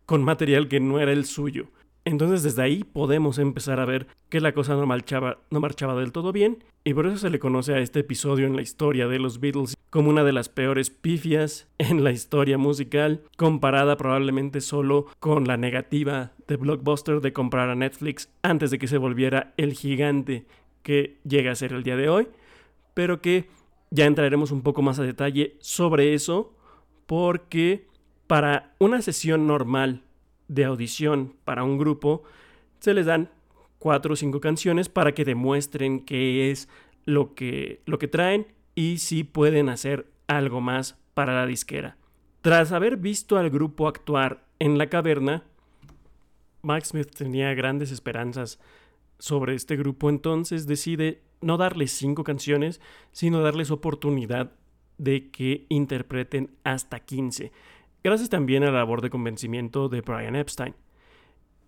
con 0.06 0.22
material 0.24 0.68
que 0.68 0.80
no 0.80 0.98
era 0.98 1.12
el 1.12 1.24
suyo. 1.24 1.68
Entonces 2.04 2.42
desde 2.42 2.62
ahí 2.62 2.82
podemos 2.82 3.38
empezar 3.38 3.78
a 3.78 3.84
ver 3.84 4.08
que 4.28 4.40
la 4.40 4.52
cosa 4.52 4.74
no 4.74 4.86
marchaba, 4.86 5.38
no 5.50 5.60
marchaba 5.60 5.94
del 5.94 6.10
todo 6.10 6.32
bien 6.32 6.64
y 6.82 6.94
por 6.94 7.06
eso 7.06 7.16
se 7.16 7.30
le 7.30 7.38
conoce 7.38 7.74
a 7.74 7.78
este 7.78 8.00
episodio 8.00 8.46
en 8.46 8.56
la 8.56 8.62
historia 8.62 9.06
de 9.06 9.20
los 9.20 9.38
Beatles 9.38 9.76
como 9.88 10.10
una 10.10 10.24
de 10.24 10.32
las 10.32 10.48
peores 10.48 10.90
pifias 10.90 11.68
en 11.78 12.02
la 12.02 12.10
historia 12.10 12.58
musical, 12.58 13.22
comparada 13.36 13.96
probablemente 13.96 14.60
solo 14.60 15.06
con 15.20 15.46
la 15.46 15.56
negativa 15.56 16.32
de 16.48 16.56
Blockbuster 16.56 17.20
de 17.20 17.32
comprar 17.32 17.70
a 17.70 17.76
Netflix 17.76 18.30
antes 18.42 18.72
de 18.72 18.78
que 18.78 18.88
se 18.88 18.98
volviera 18.98 19.54
el 19.56 19.72
gigante 19.74 20.46
que 20.82 21.18
llega 21.24 21.52
a 21.52 21.56
ser 21.56 21.72
el 21.72 21.82
día 21.82 21.96
de 21.96 22.08
hoy 22.08 22.28
pero 22.94 23.20
que 23.20 23.48
ya 23.90 24.06
entraremos 24.06 24.50
un 24.50 24.62
poco 24.62 24.82
más 24.82 24.98
a 24.98 25.02
detalle 25.02 25.56
sobre 25.60 26.14
eso, 26.14 26.54
porque 27.06 27.86
para 28.26 28.74
una 28.78 29.02
sesión 29.02 29.46
normal 29.46 30.02
de 30.48 30.64
audición 30.64 31.34
para 31.44 31.64
un 31.64 31.78
grupo, 31.78 32.22
se 32.80 32.94
les 32.94 33.06
dan 33.06 33.30
cuatro 33.78 34.14
o 34.14 34.16
cinco 34.16 34.40
canciones 34.40 34.88
para 34.88 35.12
que 35.12 35.24
demuestren 35.24 36.04
qué 36.04 36.50
es 36.50 36.68
lo 37.04 37.34
que, 37.34 37.80
lo 37.86 37.98
que 37.98 38.08
traen 38.08 38.46
y 38.74 38.98
si 38.98 39.24
pueden 39.24 39.68
hacer 39.68 40.06
algo 40.26 40.60
más 40.60 40.96
para 41.14 41.34
la 41.34 41.46
disquera. 41.46 41.96
Tras 42.40 42.72
haber 42.72 42.96
visto 42.96 43.36
al 43.36 43.50
grupo 43.50 43.86
actuar 43.88 44.44
en 44.58 44.78
la 44.78 44.88
caverna, 44.88 45.44
Mike 46.62 46.86
Smith 46.86 47.10
tenía 47.14 47.54
grandes 47.54 47.90
esperanzas 47.90 48.58
sobre 49.22 49.54
este 49.54 49.76
grupo, 49.76 50.10
entonces 50.10 50.66
decide 50.66 51.22
no 51.40 51.56
darles 51.56 51.92
cinco 51.92 52.24
canciones, 52.24 52.80
sino 53.12 53.40
darles 53.40 53.70
oportunidad 53.70 54.50
de 54.98 55.30
que 55.30 55.64
interpreten 55.68 56.50
hasta 56.64 56.98
15, 56.98 57.52
gracias 58.02 58.30
también 58.30 58.64
a 58.64 58.72
la 58.72 58.78
labor 58.78 59.00
de 59.00 59.10
convencimiento 59.10 59.88
de 59.88 60.00
Brian 60.00 60.34
Epstein. 60.34 60.74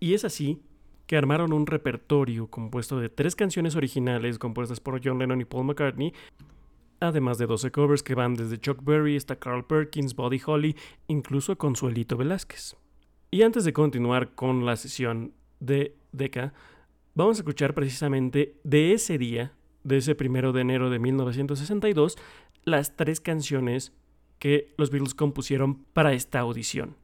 Y 0.01 0.15
es 0.15 0.25
así 0.25 0.63
que 1.07 1.15
armaron 1.15 1.53
un 1.53 1.65
repertorio 1.65 2.47
compuesto 2.47 2.99
de 2.99 3.07
tres 3.07 3.37
canciones 3.37 3.77
originales 3.77 4.37
compuestas 4.37 4.81
por 4.81 4.99
John 5.01 5.19
Lennon 5.19 5.39
y 5.39 5.45
Paul 5.45 5.67
McCartney, 5.67 6.13
además 6.99 7.37
de 7.37 7.47
12 7.47 7.71
covers 7.71 8.03
que 8.03 8.15
van 8.15 8.33
desde 8.33 8.59
Chuck 8.59 8.83
Berry 8.83 9.15
hasta 9.15 9.37
Carl 9.37 9.65
Perkins, 9.65 10.13
Buddy 10.13 10.41
Holly, 10.45 10.75
incluso 11.07 11.57
Consuelito 11.57 12.17
Velázquez. 12.17 12.75
Y 13.31 13.43
antes 13.43 13.63
de 13.63 13.71
continuar 13.71 14.35
con 14.35 14.65
la 14.65 14.75
sesión 14.75 15.31
de 15.61 15.95
Decca, 16.11 16.53
vamos 17.15 17.37
a 17.37 17.41
escuchar 17.41 17.73
precisamente 17.73 18.55
de 18.63 18.93
ese 18.93 19.17
día 19.17 19.53
de 19.83 19.97
ese 19.97 20.15
primero 20.15 20.51
de 20.51 20.61
enero 20.61 20.89
de 20.89 20.99
1962 20.99 22.17
las 22.65 22.95
tres 22.95 23.21
canciones 23.21 23.93
que 24.39 24.73
los 24.77 24.89
Beatles 24.89 25.13
compusieron 25.13 25.85
para 25.93 26.13
esta 26.13 26.39
audición. 26.39 26.95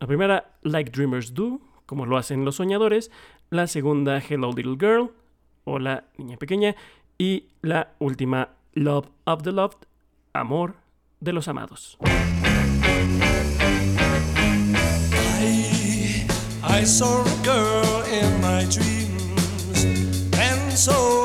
La 0.00 0.06
primera, 0.06 0.58
Like 0.62 0.90
Dreamers 0.90 1.32
Do, 1.32 1.60
como 1.86 2.04
lo 2.04 2.18
hacen 2.18 2.44
los 2.44 2.56
soñadores. 2.56 3.10
La 3.48 3.66
segunda, 3.68 4.18
Hello 4.18 4.52
Little 4.52 4.76
Girl, 4.78 5.12
o 5.64 5.78
la 5.78 6.04
niña 6.18 6.36
pequeña. 6.36 6.74
Y 7.16 7.46
la 7.62 7.94
última, 7.98 8.50
Love 8.74 9.08
of 9.24 9.42
the 9.42 9.52
Loved, 9.52 9.86
amor 10.32 10.74
de 11.20 11.32
los 11.32 11.48
amados. 11.48 11.96
And 20.76 21.15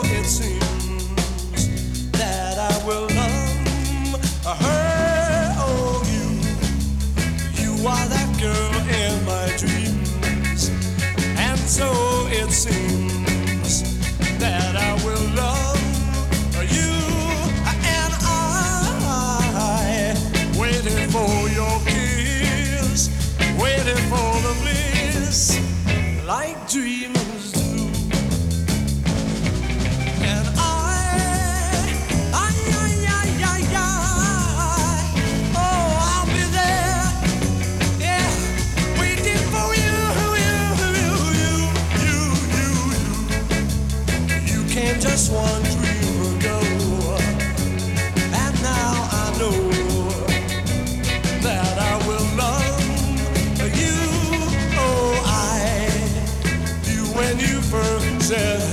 first 58.31 58.70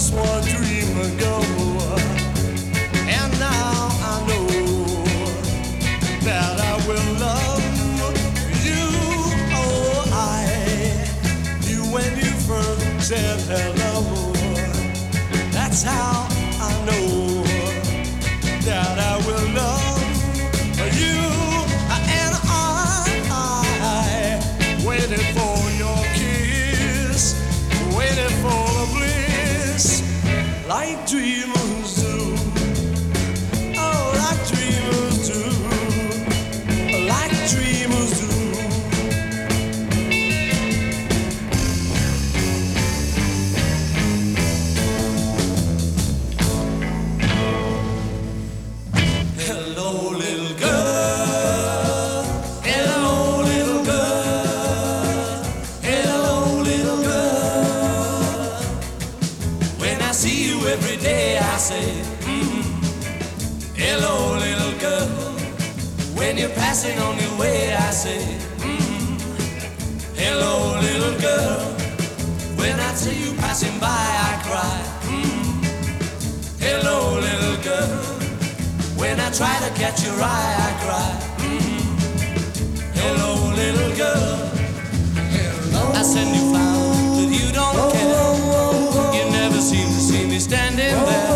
just 0.00 0.14
one 0.14 0.42
dream 0.44 0.96
ago, 0.98 1.42
and 3.06 3.30
now 3.38 3.88
I 4.00 4.24
know 4.28 5.04
that 6.24 6.58
I 6.58 6.74
will 6.88 7.08
love 7.20 7.62
you. 8.64 8.86
Oh, 9.52 10.04
I 10.10 10.46
knew 11.66 11.82
when 11.92 12.16
you 12.16 12.32
first 12.48 13.08
said 13.08 13.40
hello. 13.40 13.79
I 79.30 79.32
try 79.32 79.68
to 79.68 79.72
catch 79.78 80.02
your 80.04 80.20
eye, 80.20 80.54
I 80.58 80.70
cry. 80.82 81.10
mm 81.38 81.82
Hello, 82.98 83.54
little 83.54 83.96
girl. 83.96 84.50
I 85.94 86.02
send 86.02 86.34
you 86.34 86.50
flowers, 86.50 86.98
but 87.14 87.30
you 87.30 87.52
don't 87.52 87.92
care. 87.94 89.14
You 89.14 89.30
never 89.30 89.60
seem 89.60 89.86
to 89.86 90.00
see 90.08 90.26
me 90.26 90.40
standing 90.40 90.78
there. 90.78 91.30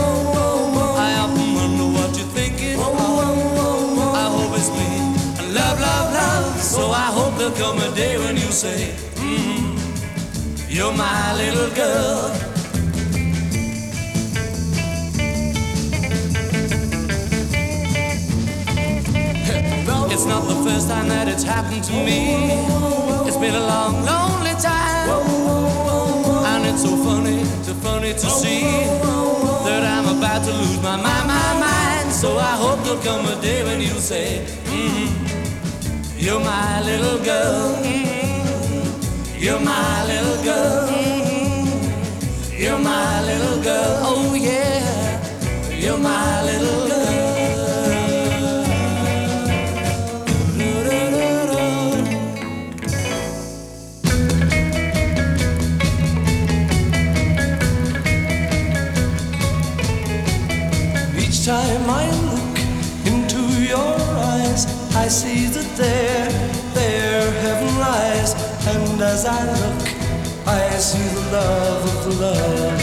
I 1.06 1.18
often 1.22 1.54
wonder 1.54 1.86
what 1.96 2.18
you're 2.18 2.26
thinking. 2.34 2.80
I 2.80 4.26
hope 4.34 4.58
it's 4.58 4.70
me. 4.70 4.90
And 5.38 5.54
love, 5.54 5.80
love, 5.80 6.12
love. 6.14 6.60
So 6.60 6.90
I 6.90 7.12
hope 7.14 7.38
there'll 7.38 7.54
come 7.54 7.78
a 7.78 7.94
day 7.94 8.18
when 8.18 8.34
you 8.34 8.50
say, 8.50 8.92
mm, 9.22 9.78
You're 10.68 10.92
my 10.94 11.32
little 11.36 11.70
girl. 11.76 12.43
It's 20.14 20.26
not 20.26 20.46
the 20.46 20.54
first 20.62 20.88
time 20.88 21.08
that 21.08 21.26
it's 21.26 21.42
happened 21.42 21.82
to 21.90 21.92
me. 21.92 22.36
It's 23.26 23.36
been 23.36 23.56
a 23.56 23.66
long, 23.66 23.94
lonely 24.06 24.54
time. 24.62 25.10
And 26.46 26.64
it's 26.66 26.82
so 26.82 26.96
funny, 27.02 27.42
so 27.66 27.74
funny 27.74 28.12
to 28.12 28.30
see 28.30 28.62
that 29.66 29.82
I'm 29.82 30.16
about 30.16 30.44
to 30.44 30.52
lose 30.52 30.80
my 30.80 30.94
mind, 30.94 31.26
my 31.26 31.50
mind. 31.58 32.12
So 32.12 32.38
I 32.38 32.54
hope 32.62 32.84
there'll 32.84 33.02
come 33.02 33.26
a 33.26 33.42
day 33.42 33.64
when 33.64 33.80
you 33.80 33.88
say, 33.98 34.46
mm, 34.66 35.10
You're 36.16 36.38
my 36.38 36.80
little 36.82 37.18
girl. 37.24 37.74
Mm, 37.82 39.42
You're 39.42 39.58
my 39.58 40.04
little 40.06 40.33
And 68.94 69.02
as 69.02 69.26
I 69.26 69.42
look, 69.44 69.88
I 70.46 70.70
see 70.78 71.08
the 71.16 71.20
love 71.32 72.06
of 72.06 72.20
love. 72.20 72.80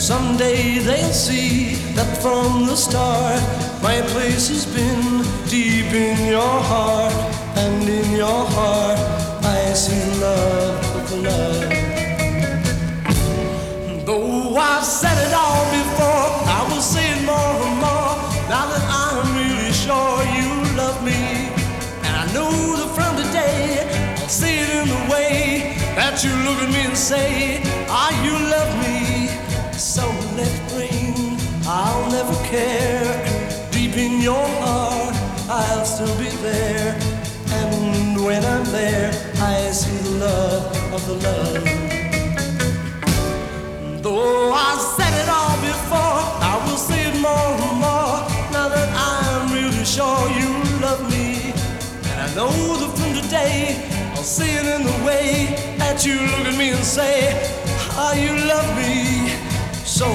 Someday 0.00 0.78
they'll 0.78 1.12
see 1.12 1.74
that 1.96 2.16
from 2.22 2.66
the 2.66 2.74
start, 2.74 3.42
my 3.82 4.00
place 4.12 4.48
has 4.48 4.64
been 4.64 5.22
deep 5.50 5.92
in 5.92 6.28
your 6.30 6.60
heart. 6.70 7.12
And 7.56 7.86
in 7.86 8.10
your 8.12 8.46
heart, 8.56 8.98
I 9.44 9.74
see 9.74 10.00
love 10.18 10.96
of 10.96 11.10
the 11.10 11.16
love. 11.28 11.84
said 14.84 15.16
it 15.26 15.32
all 15.32 15.63
say, 27.04 27.60
Ah, 27.90 28.12
you 28.24 28.32
love 28.32 28.72
me. 28.82 29.28
So 29.76 30.06
let 30.38 30.48
it 30.48 30.66
rain, 30.72 31.36
I'll 31.66 32.10
never 32.10 32.32
care. 32.48 33.04
Deep 33.70 33.94
in 33.98 34.22
your 34.22 34.46
heart, 34.64 35.14
I'll 35.50 35.84
still 35.84 36.16
be 36.16 36.30
there. 36.40 36.96
And 37.58 38.24
when 38.24 38.42
I'm 38.42 38.64
there, 38.72 39.10
I 39.36 39.70
see 39.70 39.98
the 39.98 40.14
love 40.26 40.94
of 40.96 41.02
the 41.08 41.16
love. 41.28 41.64
Though 44.02 44.52
I 44.54 44.72
said 44.96 45.14
it 45.22 45.28
all 45.28 45.56
before, 45.60 46.20
I 46.50 46.54
will 46.64 46.80
say 46.88 47.00
it 47.10 47.16
more 47.20 47.52
and 47.68 47.78
more. 47.84 48.16
Now 48.56 48.68
that 48.74 48.88
I'm 49.12 49.52
really 49.52 49.84
sure 49.84 50.20
you 50.40 50.50
love 50.80 51.02
me. 51.12 51.52
And 52.08 52.18
I 52.24 52.28
know 52.34 52.54
that 52.80 52.92
from 52.96 53.12
today, 53.20 53.76
I'll 54.16 54.22
see 54.36 54.52
it 54.60 54.64
in 54.64 54.84
the 54.84 54.98
way 55.04 55.73
that 55.84 56.06
you 56.06 56.18
look 56.32 56.46
at 56.50 56.56
me 56.56 56.70
and 56.70 56.84
say, 56.84 57.16
How 57.96 58.12
you 58.24 58.32
love 58.52 58.68
me. 58.80 59.28
So 59.98 60.08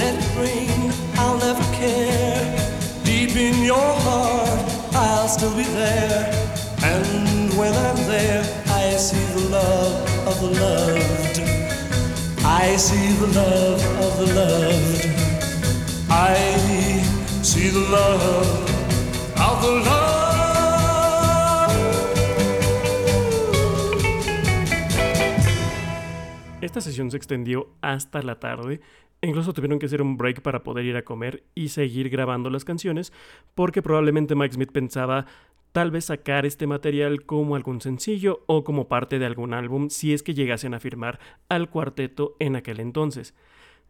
let 0.00 0.14
it 0.18 0.30
rain, 0.40 0.80
I'll 1.20 1.38
never 1.38 1.66
care. 1.80 2.40
Deep 3.04 3.36
in 3.36 3.56
your 3.62 3.92
heart, 4.06 4.60
I'll 4.94 5.28
still 5.28 5.54
be 5.54 5.68
there. 5.82 6.22
And 6.82 7.52
when 7.60 7.74
I'm 7.86 8.00
there, 8.14 8.42
I 8.80 8.96
see 9.06 9.24
the 9.36 9.44
love 9.56 9.94
of 10.30 10.36
the 10.44 10.50
loved. 10.62 11.36
I 12.44 12.76
see 12.76 13.06
the 13.22 13.30
love 13.40 13.82
of 14.06 14.12
the 14.20 14.28
loved. 14.40 15.02
I 16.10 16.36
see 17.50 17.68
the 17.68 17.84
love 17.96 18.24
of 19.48 19.56
the 19.62 19.72
loved. 19.90 20.21
Esta 26.62 26.80
sesión 26.80 27.10
se 27.10 27.16
extendió 27.16 27.70
hasta 27.80 28.22
la 28.22 28.38
tarde. 28.38 28.80
Incluso 29.20 29.52
tuvieron 29.52 29.80
que 29.80 29.86
hacer 29.86 30.00
un 30.00 30.16
break 30.16 30.42
para 30.42 30.62
poder 30.62 30.84
ir 30.84 30.96
a 30.96 31.04
comer 31.04 31.42
y 31.56 31.70
seguir 31.70 32.08
grabando 32.08 32.50
las 32.50 32.64
canciones, 32.64 33.12
porque 33.56 33.82
probablemente 33.82 34.36
Mike 34.36 34.54
Smith 34.54 34.70
pensaba 34.70 35.26
tal 35.72 35.90
vez 35.90 36.04
sacar 36.04 36.46
este 36.46 36.68
material 36.68 37.24
como 37.26 37.56
algún 37.56 37.80
sencillo 37.80 38.44
o 38.46 38.62
como 38.62 38.86
parte 38.86 39.18
de 39.18 39.26
algún 39.26 39.54
álbum 39.54 39.90
si 39.90 40.12
es 40.12 40.22
que 40.22 40.34
llegasen 40.34 40.72
a 40.72 40.78
firmar 40.78 41.18
al 41.48 41.68
cuarteto 41.68 42.36
en 42.38 42.54
aquel 42.54 42.78
entonces. 42.78 43.34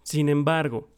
Sin 0.03 0.31
embargo, 0.31 0.89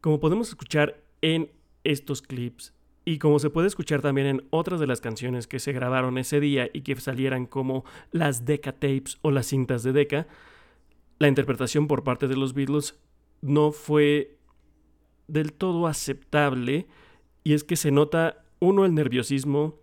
como 0.00 0.20
podemos 0.20 0.50
escuchar 0.50 1.02
en 1.20 1.50
estos 1.82 2.22
clips 2.22 2.74
y 3.04 3.18
como 3.18 3.40
se 3.40 3.50
puede 3.50 3.66
escuchar 3.66 4.02
también 4.02 4.28
en 4.28 4.46
otras 4.50 4.78
de 4.78 4.86
las 4.86 5.00
canciones 5.00 5.48
que 5.48 5.58
se 5.58 5.72
grabaron 5.72 6.16
ese 6.16 6.38
día 6.38 6.70
y 6.72 6.82
que 6.82 6.94
salieran 6.94 7.46
como 7.46 7.84
las 8.12 8.44
Decca 8.44 8.70
Tapes 8.70 9.18
o 9.22 9.32
las 9.32 9.46
cintas 9.46 9.82
de 9.82 9.92
Decca, 9.92 10.28
la 11.22 11.28
interpretación 11.28 11.86
por 11.86 12.02
parte 12.02 12.26
de 12.26 12.34
los 12.34 12.52
Beatles 12.52 12.98
no 13.42 13.70
fue 13.70 14.38
del 15.28 15.52
todo 15.52 15.86
aceptable 15.86 16.88
y 17.44 17.52
es 17.52 17.62
que 17.62 17.76
se 17.76 17.92
nota 17.92 18.44
uno 18.58 18.84
el 18.84 18.92
nerviosismo, 18.92 19.78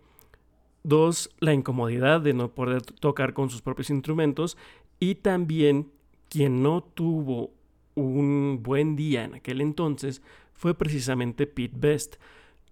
dos 0.82 1.30
la 1.40 1.54
incomodidad 1.54 2.20
de 2.20 2.34
no 2.34 2.54
poder 2.54 2.82
tocar 2.82 3.32
con 3.32 3.48
sus 3.48 3.62
propios 3.62 3.88
instrumentos 3.88 4.58
y 4.98 5.14
también 5.14 5.90
quien 6.28 6.62
no 6.62 6.82
tuvo 6.82 7.54
un 7.94 8.60
buen 8.62 8.94
día 8.94 9.24
en 9.24 9.36
aquel 9.36 9.62
entonces 9.62 10.20
fue 10.52 10.74
precisamente 10.74 11.46
Pete 11.46 11.74
Best. 11.74 12.16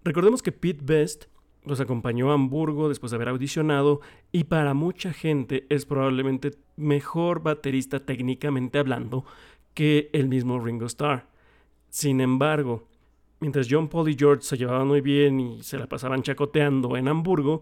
Recordemos 0.03 0.43
que 0.43 0.51
Pete 0.51 0.83
Best 0.83 1.25
los 1.65 1.79
acompañó 1.79 2.31
a 2.31 2.35
Hamburgo 2.35 2.89
después 2.89 3.11
de 3.11 3.15
haber 3.17 3.29
audicionado 3.29 4.01
y 4.31 4.45
para 4.45 4.73
mucha 4.73 5.13
gente 5.13 5.65
es 5.69 5.85
probablemente 5.85 6.51
mejor 6.77 7.43
baterista 7.43 7.99
técnicamente 7.99 8.79
hablando 8.79 9.25
que 9.73 10.09
el 10.13 10.27
mismo 10.27 10.59
Ringo 10.59 10.85
Starr. 10.85 11.27
Sin 11.89 12.21
embargo, 12.21 12.87
mientras 13.39 13.67
John 13.69 13.87
Paul 13.87 14.09
y 14.09 14.15
George 14.17 14.43
se 14.43 14.57
llevaban 14.57 14.87
muy 14.87 15.01
bien 15.01 15.39
y 15.39 15.63
se 15.63 15.77
la 15.77 15.87
pasaban 15.87 16.23
chacoteando 16.23 16.95
en 16.97 17.07
Hamburgo, 17.07 17.61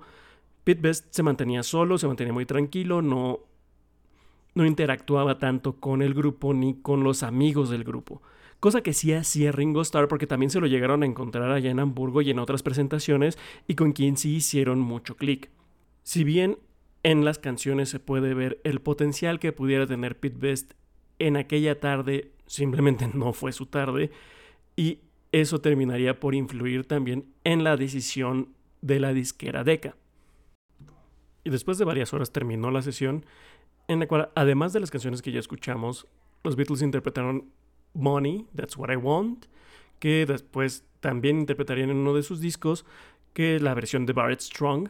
Pete 0.63 0.81
Best 0.81 1.13
se 1.13 1.23
mantenía 1.23 1.63
solo, 1.63 1.97
se 1.97 2.07
mantenía 2.07 2.33
muy 2.33 2.45
tranquilo, 2.45 3.01
no, 3.01 3.39
no 4.53 4.65
interactuaba 4.65 5.39
tanto 5.39 5.77
con 5.77 6.01
el 6.01 6.13
grupo 6.13 6.53
ni 6.53 6.75
con 6.81 7.03
los 7.03 7.23
amigos 7.23 7.69
del 7.69 7.83
grupo. 7.83 8.21
Cosa 8.59 8.81
que 8.81 8.93
sí 8.93 9.13
hacía 9.13 9.51
Ringo 9.51 9.81
Starr 9.81 10.07
porque 10.07 10.25
también 10.25 10.49
se 10.49 10.59
lo 10.59 10.67
llegaron 10.67 11.03
a 11.03 11.05
encontrar 11.05 11.51
allá 11.51 11.69
en 11.69 11.79
Hamburgo 11.79 12.21
y 12.21 12.31
en 12.31 12.39
otras 12.39 12.63
presentaciones 12.63 13.37
y 13.67 13.75
con 13.75 13.91
quien 13.91 14.17
sí 14.17 14.35
hicieron 14.35 14.79
mucho 14.79 15.15
clic. 15.15 15.51
Si 16.03 16.23
bien 16.23 16.57
en 17.03 17.23
las 17.23 17.37
canciones 17.37 17.89
se 17.89 17.99
puede 17.99 18.33
ver 18.33 18.59
el 18.63 18.81
potencial 18.81 19.39
que 19.39 19.51
pudiera 19.51 19.85
tener 19.85 20.19
Pete 20.19 20.37
Best 20.39 20.73
en 21.19 21.37
aquella 21.37 21.79
tarde, 21.79 22.31
simplemente 22.47 23.07
no 23.13 23.33
fue 23.33 23.51
su 23.51 23.67
tarde 23.67 24.11
y 24.75 24.99
eso 25.31 25.59
terminaría 25.59 26.19
por 26.19 26.33
influir 26.33 26.87
también 26.87 27.25
en 27.43 27.63
la 27.63 27.77
decisión 27.77 28.49
de 28.81 28.99
la 28.99 29.13
disquera 29.13 29.63
Decca. 29.63 29.95
Y 31.43 31.49
después 31.49 31.77
de 31.77 31.85
varias 31.85 32.13
horas 32.13 32.31
terminó 32.31 32.71
la 32.71 32.81
sesión 32.81 33.25
en 33.87 33.99
la 33.99 34.07
cual, 34.07 34.29
además 34.35 34.73
de 34.73 34.79
las 34.79 34.91
canciones 34.91 35.21
que 35.21 35.31
ya 35.31 35.39
escuchamos, 35.39 36.07
los 36.43 36.55
Beatles 36.55 36.81
interpretaron 36.81 37.51
Money, 37.97 38.45
That's 38.55 38.77
What 38.77 38.91
I 38.91 38.95
Want, 38.95 39.45
que 39.99 40.25
después 40.25 40.85
también 40.99 41.39
interpretarían 41.39 41.89
en 41.89 41.97
uno 41.97 42.13
de 42.13 42.23
sus 42.23 42.39
discos, 42.39 42.85
que 43.33 43.59
la 43.59 43.73
versión 43.73 44.05
de 44.05 44.13
Barrett 44.13 44.41
Strong. 44.41 44.89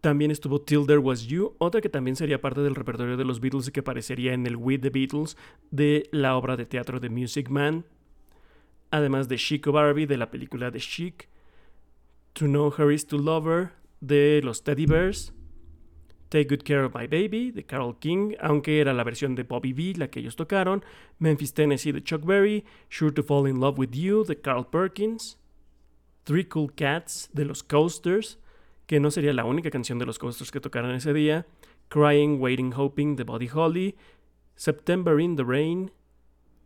También 0.00 0.30
estuvo 0.30 0.60
Till 0.60 0.86
There 0.86 0.98
Was 0.98 1.26
You, 1.26 1.54
otra 1.58 1.80
que 1.80 1.88
también 1.88 2.16
sería 2.16 2.40
parte 2.40 2.60
del 2.60 2.74
repertorio 2.74 3.16
de 3.16 3.24
los 3.24 3.40
Beatles 3.40 3.68
y 3.68 3.72
que 3.72 3.80
aparecería 3.80 4.34
en 4.34 4.46
el 4.46 4.56
With 4.56 4.80
the 4.80 4.90
Beatles 4.90 5.36
de 5.70 6.08
la 6.12 6.36
obra 6.36 6.56
de 6.56 6.66
teatro 6.66 7.00
de 7.00 7.08
Music 7.08 7.48
Man. 7.48 7.84
Además 8.90 9.28
de 9.28 9.36
Chico 9.36 9.72
Barbie 9.72 10.06
de 10.06 10.16
la 10.16 10.30
película 10.30 10.70
de 10.70 10.78
Chic. 10.78 11.28
To 12.34 12.44
Know 12.44 12.72
Her 12.76 12.92
Is 12.92 13.06
to 13.06 13.18
Love 13.18 13.46
Her 13.46 13.72
de 14.00 14.40
los 14.44 14.62
Teddy 14.62 14.86
Bears. 14.86 15.32
Take 16.28 16.48
Good 16.48 16.64
Care 16.64 16.84
of 16.84 16.94
My 16.94 17.06
Baby 17.06 17.52
de 17.52 17.64
Carol 17.64 17.98
King, 17.98 18.34
aunque 18.40 18.80
era 18.80 18.92
la 18.92 19.04
versión 19.04 19.34
de 19.34 19.44
Bobby 19.44 19.72
B 19.72 19.94
la 19.96 20.08
que 20.08 20.20
ellos 20.20 20.36
tocaron, 20.36 20.84
Memphis, 21.18 21.54
Tennessee 21.54 21.92
de 21.92 22.02
Chuck 22.02 22.24
Berry, 22.24 22.64
Sure 22.88 23.12
to 23.12 23.22
Fall 23.22 23.48
in 23.48 23.60
Love 23.60 23.78
with 23.78 23.92
You 23.92 24.24
de 24.24 24.40
Carl 24.40 24.66
Perkins, 24.66 25.38
Three 26.24 26.44
Cool 26.44 26.72
Cats 26.74 27.30
de 27.32 27.44
los 27.44 27.62
Coasters, 27.62 28.38
que 28.86 29.00
no 29.00 29.10
sería 29.10 29.32
la 29.32 29.44
única 29.44 29.70
canción 29.70 29.98
de 29.98 30.06
los 30.06 30.18
Coasters 30.18 30.50
que 30.50 30.60
tocaron 30.60 30.94
ese 30.94 31.12
día, 31.12 31.46
Crying, 31.88 32.40
Waiting, 32.40 32.72
Hoping 32.76 33.16
de 33.16 33.24
Buddy 33.24 33.48
Holly, 33.52 33.96
September 34.56 35.20
in 35.20 35.36
the 35.36 35.44
Rain 35.44 35.90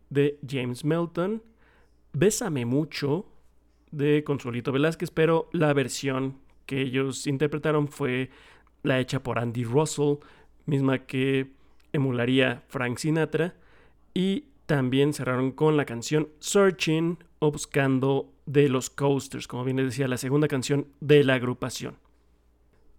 de 0.09 0.39
James 0.47 0.83
Melton, 0.83 1.43
Bésame 2.13 2.65
mucho 2.65 3.25
de 3.91 4.23
Consuelito 4.23 4.71
Velázquez, 4.71 5.11
pero 5.11 5.49
la 5.53 5.73
versión 5.73 6.39
que 6.65 6.81
ellos 6.81 7.27
interpretaron 7.27 7.87
fue 7.87 8.29
la 8.83 8.99
hecha 8.99 9.23
por 9.23 9.39
Andy 9.39 9.63
Russell, 9.63 10.15
misma 10.65 10.99
que 10.99 11.51
emularía 11.93 12.63
Frank 12.67 12.97
Sinatra, 12.97 13.55
y 14.13 14.45
también 14.65 15.13
cerraron 15.13 15.51
con 15.51 15.77
la 15.77 15.85
canción 15.85 16.29
Searching 16.39 17.17
o 17.39 17.51
Buscando 17.51 18.31
de 18.45 18.69
los 18.69 18.89
Coasters, 18.89 19.47
como 19.47 19.63
bien 19.63 19.77
les 19.77 19.87
decía, 19.87 20.07
la 20.07 20.17
segunda 20.17 20.47
canción 20.47 20.87
de 20.99 21.23
la 21.23 21.35
agrupación. 21.35 21.97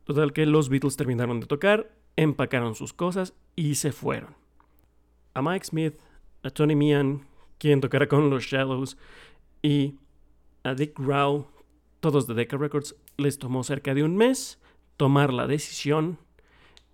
Total 0.05 0.33
que 0.33 0.47
los 0.47 0.69
Beatles 0.69 0.97
terminaron 0.97 1.41
de 1.41 1.47
tocar, 1.47 1.91
empacaron 2.17 2.75
sus 2.75 2.93
cosas 2.93 3.35
y 3.57 3.77
se 3.77 3.93
fueron. 3.93 4.35
A 5.35 5.43
Mike 5.43 5.65
Smith, 5.65 5.95
a 6.43 6.51
Tony 6.51 6.75
Meehan, 6.75 7.27
quien 7.59 7.81
tocará 7.81 8.09
con 8.09 8.29
los 8.29 8.45
Shadows, 8.45 8.97
y 9.63 9.95
a 10.65 10.75
Dick 10.75 10.99
Rao, 10.99 11.51
todos 12.01 12.27
de 12.27 12.35
Decca 12.35 12.57
Records, 12.57 12.97
les 13.17 13.39
tomó 13.39 13.63
cerca 13.63 13.95
de 13.95 14.03
un 14.03 14.17
mes 14.17 14.59
tomar 14.97 15.33
la 15.33 15.47
decisión 15.47 16.19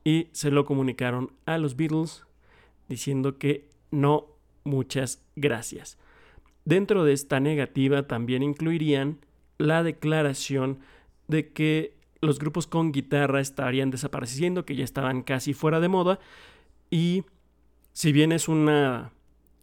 y 0.04 0.28
se 0.32 0.50
lo 0.50 0.64
comunicaron 0.64 1.32
a 1.46 1.58
los 1.58 1.76
Beatles 1.76 2.24
diciendo 2.88 3.38
que 3.38 3.68
no, 3.90 4.26
muchas 4.64 5.22
gracias. 5.36 5.98
Dentro 6.64 7.04
de 7.04 7.12
esta 7.12 7.40
negativa 7.40 8.06
también 8.06 8.42
incluirían 8.42 9.18
la 9.58 9.82
declaración 9.82 10.78
de 11.26 11.52
que 11.52 11.94
los 12.20 12.38
grupos 12.38 12.66
con 12.66 12.92
guitarra 12.92 13.40
estarían 13.40 13.90
desapareciendo, 13.90 14.64
que 14.64 14.76
ya 14.76 14.84
estaban 14.84 15.22
casi 15.22 15.54
fuera 15.54 15.80
de 15.80 15.88
moda 15.88 16.18
y 16.90 17.24
si 17.92 18.12
bien 18.12 18.32
es 18.32 18.48
una 18.48 19.12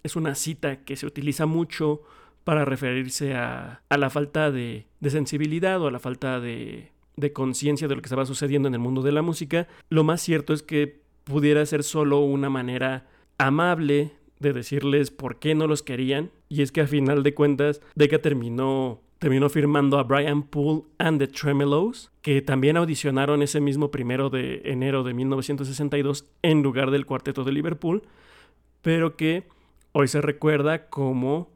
es 0.03 0.15
una 0.15 0.35
cita 0.35 0.83
que 0.83 0.95
se 0.95 1.07
utiliza 1.07 1.47
mucho 1.47 2.03
para 2.43 2.63
referirse 2.63 3.33
a, 3.33 3.81
a 3.89 3.97
la 3.97 4.11
falta 4.11 4.51
de, 4.51 4.85
de 4.99 5.09
sensibilidad 5.09 5.81
o 5.81 5.87
a 5.87 5.91
la 5.91 5.99
falta 5.99 6.39
de, 6.39 6.91
de 7.17 7.33
conciencia 7.33 7.87
de 7.87 7.95
lo 7.95 8.01
que 8.01 8.07
estaba 8.07 8.25
sucediendo 8.25 8.67
en 8.67 8.73
el 8.73 8.79
mundo 8.79 9.01
de 9.01 9.11
la 9.11 9.21
música, 9.21 9.67
lo 9.89 10.03
más 10.03 10.21
cierto 10.21 10.53
es 10.53 10.63
que 10.63 10.99
pudiera 11.23 11.65
ser 11.65 11.83
solo 11.83 12.19
una 12.19 12.49
manera 12.49 13.07
amable 13.37 14.11
de 14.39 14.53
decirles 14.53 15.11
por 15.11 15.39
qué 15.39 15.55
no 15.55 15.67
los 15.67 15.83
querían. 15.83 16.31
Y 16.49 16.61
es 16.61 16.71
que 16.71 16.81
a 16.81 16.87
final 16.87 17.23
de 17.23 17.33
cuentas, 17.33 17.81
Decca 17.95 18.21
terminó, 18.21 19.01
terminó 19.19 19.49
firmando 19.49 19.97
a 19.97 20.03
Brian 20.03 20.43
Poole 20.43 20.83
and 20.99 21.19
the 21.19 21.27
Tremelows, 21.27 22.11
que 22.21 22.41
también 22.41 22.77
audicionaron 22.77 23.41
ese 23.41 23.59
mismo 23.59 23.91
primero 23.91 24.29
de 24.29 24.61
enero 24.65 25.03
de 25.03 25.13
1962 25.13 26.25
en 26.41 26.63
lugar 26.63 26.91
del 26.91 27.05
cuarteto 27.05 27.43
de 27.43 27.51
Liverpool, 27.51 28.03
pero 28.81 29.15
que 29.15 29.47
hoy 29.93 30.07
se 30.07 30.21
recuerda 30.21 30.89
como 30.89 31.49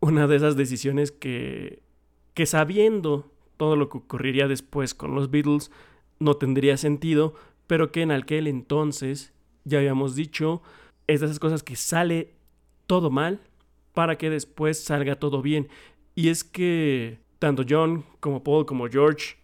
una 0.00 0.26
de 0.26 0.36
esas 0.36 0.56
decisiones 0.56 1.12
que, 1.12 1.82
que 2.34 2.46
sabiendo 2.46 3.33
todo 3.56 3.76
lo 3.76 3.88
que 3.88 3.98
ocurriría 3.98 4.48
después 4.48 4.94
con 4.94 5.14
los 5.14 5.30
Beatles 5.30 5.70
no 6.18 6.34
tendría 6.34 6.76
sentido, 6.76 7.34
pero 7.66 7.92
que 7.92 8.02
en 8.02 8.10
aquel 8.10 8.46
entonces, 8.46 9.32
ya 9.64 9.78
habíamos 9.78 10.14
dicho, 10.14 10.62
es 11.06 11.20
de 11.20 11.26
esas 11.26 11.38
cosas 11.38 11.62
que 11.62 11.76
sale 11.76 12.34
todo 12.86 13.10
mal 13.10 13.40
para 13.92 14.18
que 14.18 14.30
después 14.30 14.82
salga 14.82 15.16
todo 15.16 15.42
bien. 15.42 15.68
Y 16.14 16.28
es 16.28 16.44
que 16.44 17.18
tanto 17.38 17.64
John 17.68 18.04
como 18.20 18.42
Paul 18.42 18.66
como 18.66 18.88
George 18.88 19.36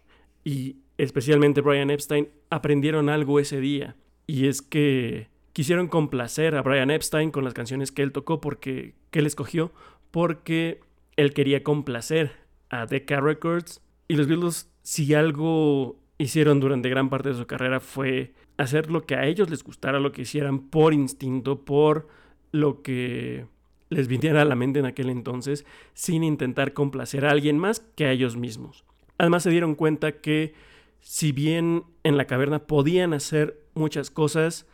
y 0.43 0.77
especialmente 0.97 1.61
Brian 1.61 1.89
Epstein 1.89 2.29
aprendieron 2.49 3.09
algo 3.09 3.39
ese 3.39 3.59
día. 3.59 3.95
Y 4.27 4.47
es 4.47 4.61
que 4.61 5.29
quisieron 5.53 5.87
complacer 5.87 6.55
a 6.55 6.61
Brian 6.61 6.91
Epstein 6.91 7.31
con 7.31 7.43
las 7.43 7.53
canciones 7.53 7.91
que 7.91 8.03
él 8.03 8.11
tocó 8.11 8.39
porque 8.39 8.95
que 9.09 9.19
él 9.19 9.25
escogió 9.25 9.71
porque 10.11 10.81
él 11.15 11.33
quería 11.33 11.63
complacer 11.63 12.31
a 12.69 12.85
Decca 12.85 13.19
Records 13.19 13.81
y 14.11 14.15
los 14.15 14.27
Beatles 14.27 14.69
si 14.83 15.13
algo 15.13 15.95
hicieron 16.17 16.59
durante 16.59 16.89
gran 16.89 17.09
parte 17.09 17.29
de 17.29 17.35
su 17.35 17.47
carrera 17.47 17.79
fue 17.79 18.33
hacer 18.57 18.91
lo 18.91 19.05
que 19.05 19.15
a 19.15 19.25
ellos 19.25 19.49
les 19.49 19.63
gustara, 19.63 20.01
lo 20.01 20.11
que 20.11 20.23
hicieran 20.23 20.67
por 20.67 20.93
instinto, 20.93 21.63
por 21.63 22.09
lo 22.51 22.81
que 22.81 23.45
les 23.87 24.09
viniera 24.09 24.41
a 24.41 24.45
la 24.45 24.55
mente 24.55 24.79
en 24.79 24.85
aquel 24.85 25.09
entonces, 25.09 25.65
sin 25.93 26.25
intentar 26.25 26.73
complacer 26.73 27.25
a 27.25 27.31
alguien 27.31 27.57
más 27.57 27.79
que 27.79 28.05
a 28.05 28.11
ellos 28.11 28.35
mismos. 28.35 28.83
Además 29.17 29.43
se 29.43 29.49
dieron 29.49 29.75
cuenta 29.75 30.19
que 30.19 30.55
si 30.99 31.31
bien 31.31 31.85
en 32.03 32.17
la 32.17 32.27
caverna 32.27 32.67
podían 32.67 33.13
hacer 33.13 33.61
muchas 33.75 34.11
cosas, 34.11 34.67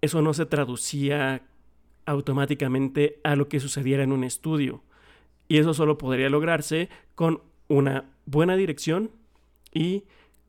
eso 0.00 0.22
no 0.22 0.32
se 0.32 0.46
traducía 0.46 1.42
automáticamente 2.06 3.20
a 3.24 3.36
lo 3.36 3.46
que 3.46 3.60
sucediera 3.60 4.04
en 4.04 4.12
un 4.12 4.24
estudio. 4.24 4.82
Y 5.48 5.58
eso 5.58 5.74
solo 5.74 5.98
podría 5.98 6.30
lograrse 6.30 6.88
con 7.14 7.42
una 7.70 8.10
buena 8.26 8.56
dirección 8.56 9.12
y 9.72 10.04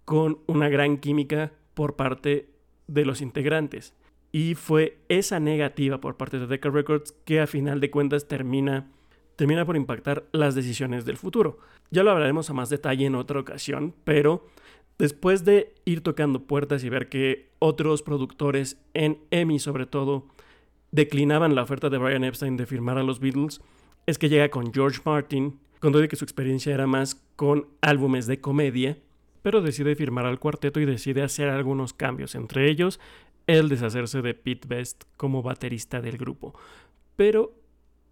con 0.05 0.39
una 0.47 0.67
gran 0.69 0.97
química 0.97 1.53
por 1.75 1.95
parte 1.95 2.49
de 2.87 3.05
los 3.05 3.21
integrantes. 3.21 3.93
Y 4.31 4.55
fue 4.55 4.97
esa 5.07 5.39
negativa 5.39 6.01
por 6.01 6.17
parte 6.17 6.39
de 6.39 6.47
Decca 6.47 6.69
Records 6.69 7.13
que 7.23 7.39
a 7.39 7.47
final 7.47 7.79
de 7.79 7.91
cuentas 7.91 8.27
termina, 8.27 8.89
termina 9.35 9.65
por 9.65 9.77
impactar 9.77 10.25
las 10.31 10.55
decisiones 10.55 11.05
del 11.05 11.17
futuro. 11.17 11.59
Ya 11.91 12.03
lo 12.03 12.11
hablaremos 12.11 12.49
a 12.49 12.53
más 12.53 12.69
detalle 12.69 13.05
en 13.05 13.15
otra 13.15 13.39
ocasión, 13.39 13.93
pero 14.03 14.47
después 14.97 15.45
de 15.45 15.75
ir 15.85 16.01
tocando 16.01 16.43
puertas 16.43 16.83
y 16.83 16.89
ver 16.89 17.07
que 17.07 17.51
otros 17.59 18.01
productores 18.01 18.81
en 18.95 19.19
EMI 19.29 19.59
sobre 19.59 19.85
todo 19.85 20.25
declinaban 20.91 21.53
la 21.53 21.61
oferta 21.61 21.89
de 21.89 21.99
Brian 21.99 22.23
Epstein 22.23 22.57
de 22.57 22.65
firmar 22.65 22.97
a 22.97 23.03
los 23.03 23.19
Beatles, 23.19 23.61
es 24.07 24.17
que 24.17 24.29
llega 24.29 24.49
con 24.49 24.73
George 24.73 25.01
Martin, 25.05 25.59
con 25.81 25.91
todo 25.91 26.01
de 26.01 26.07
que 26.07 26.15
su 26.15 26.23
experiencia 26.23 26.73
era 26.73 26.87
más 26.87 27.15
con 27.35 27.67
álbumes 27.81 28.27
de 28.27 28.39
comedia, 28.39 28.97
pero 29.41 29.61
decide 29.61 29.95
firmar 29.95 30.25
al 30.25 30.39
cuarteto 30.39 30.79
y 30.79 30.85
decide 30.85 31.23
hacer 31.23 31.49
algunos 31.49 31.93
cambios, 31.93 32.35
entre 32.35 32.69
ellos 32.69 32.99
el 33.47 33.67
deshacerse 33.67 34.21
de 34.21 34.35
Pete 34.35 34.67
Best 34.67 35.03
como 35.17 35.41
baterista 35.41 35.99
del 35.99 36.17
grupo. 36.17 36.53
Pero 37.15 37.53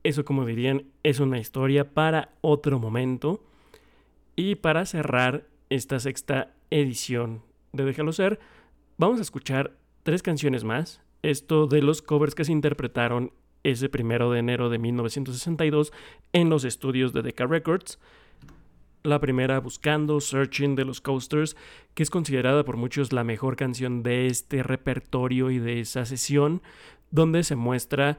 eso, 0.03 0.25
como 0.25 0.45
dirían, 0.45 0.85
es 1.03 1.19
una 1.19 1.37
historia 1.37 1.93
para 1.93 2.33
otro 2.41 2.79
momento. 2.79 3.45
Y 4.35 4.55
para 4.55 4.85
cerrar 4.85 5.45
esta 5.69 5.99
sexta 5.99 6.55
edición 6.71 7.43
de 7.73 7.85
Déjalo 7.85 8.13
Ser, 8.13 8.39
vamos 8.97 9.19
a 9.19 9.21
escuchar 9.21 9.77
tres 10.01 10.23
canciones 10.23 10.63
más. 10.63 11.01
Esto 11.21 11.67
de 11.67 11.83
los 11.83 12.01
covers 12.01 12.33
que 12.33 12.45
se 12.45 12.51
interpretaron 12.51 13.31
ese 13.63 13.89
primero 13.89 14.31
de 14.31 14.39
enero 14.39 14.69
de 14.69 14.77
1962 14.79 15.91
en 16.33 16.49
los 16.49 16.63
estudios 16.63 17.13
de 17.13 17.21
Decca 17.21 17.45
Records. 17.45 17.99
La 19.03 19.19
primera, 19.19 19.59
Buscando, 19.59 20.19
Searching 20.19 20.75
de 20.75 20.85
los 20.85 20.99
Coasters, 20.99 21.55
que 21.93 22.03
es 22.03 22.09
considerada 22.09 22.65
por 22.65 22.75
muchos 22.75 23.13
la 23.13 23.23
mejor 23.23 23.55
canción 23.55 24.03
de 24.03 24.27
este 24.27 24.61
repertorio 24.61 25.51
y 25.51 25.59
de 25.59 25.79
esa 25.79 26.05
sesión, 26.05 26.61
donde 27.09 27.43
se 27.43 27.55
muestra 27.55 28.17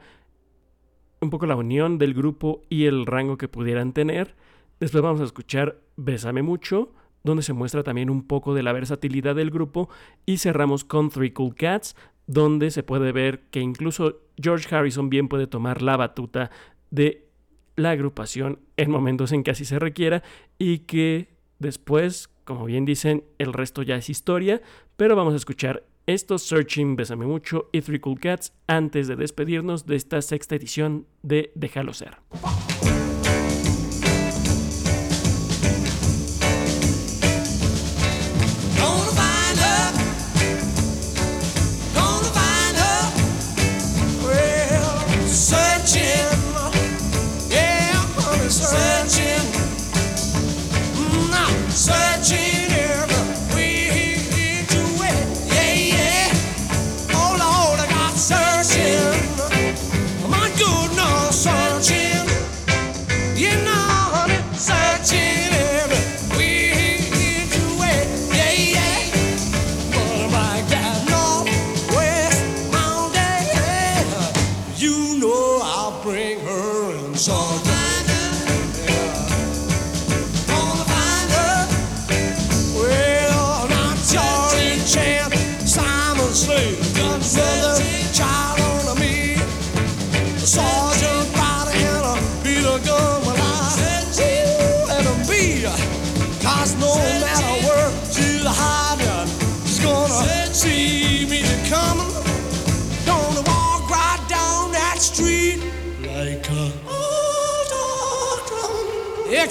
un 1.21 1.29
poco 1.29 1.45
la 1.45 1.55
unión 1.55 1.99
del 1.99 2.15
grupo 2.15 2.63
y 2.67 2.85
el 2.85 3.05
rango 3.05 3.37
que 3.37 3.47
pudieran 3.47 3.93
tener. 3.93 4.35
Después 4.79 5.03
vamos 5.03 5.21
a 5.21 5.25
escuchar 5.25 5.79
Bésame 5.95 6.41
mucho, 6.41 6.93
donde 7.23 7.43
se 7.43 7.53
muestra 7.53 7.83
también 7.83 8.09
un 8.09 8.25
poco 8.25 8.55
de 8.55 8.63
la 8.63 8.73
versatilidad 8.73 9.35
del 9.35 9.51
grupo. 9.51 9.89
Y 10.25 10.37
cerramos 10.37 10.83
con 10.83 11.09
Three 11.09 11.31
Cool 11.31 11.53
Cats, 11.53 11.95
donde 12.25 12.71
se 12.71 12.81
puede 12.81 13.11
ver 13.11 13.41
que 13.51 13.59
incluso 13.59 14.21
George 14.41 14.73
Harrison 14.73 15.09
bien 15.09 15.27
puede 15.27 15.47
tomar 15.47 15.81
la 15.81 15.97
batuta 15.97 16.51
de 16.89 17.27
la 17.75 17.91
agrupación 17.91 18.59
en 18.77 18.91
momentos 18.91 19.31
en 19.31 19.43
que 19.43 19.51
así 19.51 19.65
se 19.65 19.79
requiera 19.79 20.23
y 20.57 20.79
que 20.79 21.29
después, 21.59 22.29
como 22.43 22.65
bien 22.65 22.85
dicen, 22.85 23.23
el 23.37 23.53
resto 23.53 23.81
ya 23.81 23.95
es 23.95 24.09
historia, 24.09 24.61
pero 24.97 25.15
vamos 25.15 25.33
a 25.33 25.37
escuchar 25.37 25.83
estos 26.07 26.43
Searching, 26.43 26.95
Bésame 26.95 27.25
Mucho 27.25 27.69
y 27.71 27.81
Three 27.81 27.99
Cool 27.99 28.19
Cats 28.19 28.53
antes 28.67 29.07
de 29.07 29.15
despedirnos 29.15 29.85
de 29.85 29.95
esta 29.95 30.21
sexta 30.21 30.55
edición 30.55 31.05
de 31.21 31.51
Déjalo 31.55 31.93
Ser. 31.93 32.17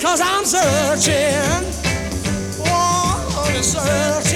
Cause 0.00 0.20
I'm 0.22 0.44
searching. 0.44 1.66
Oh, 2.64 3.46
I'm 3.46 3.62
searching. 3.62 4.29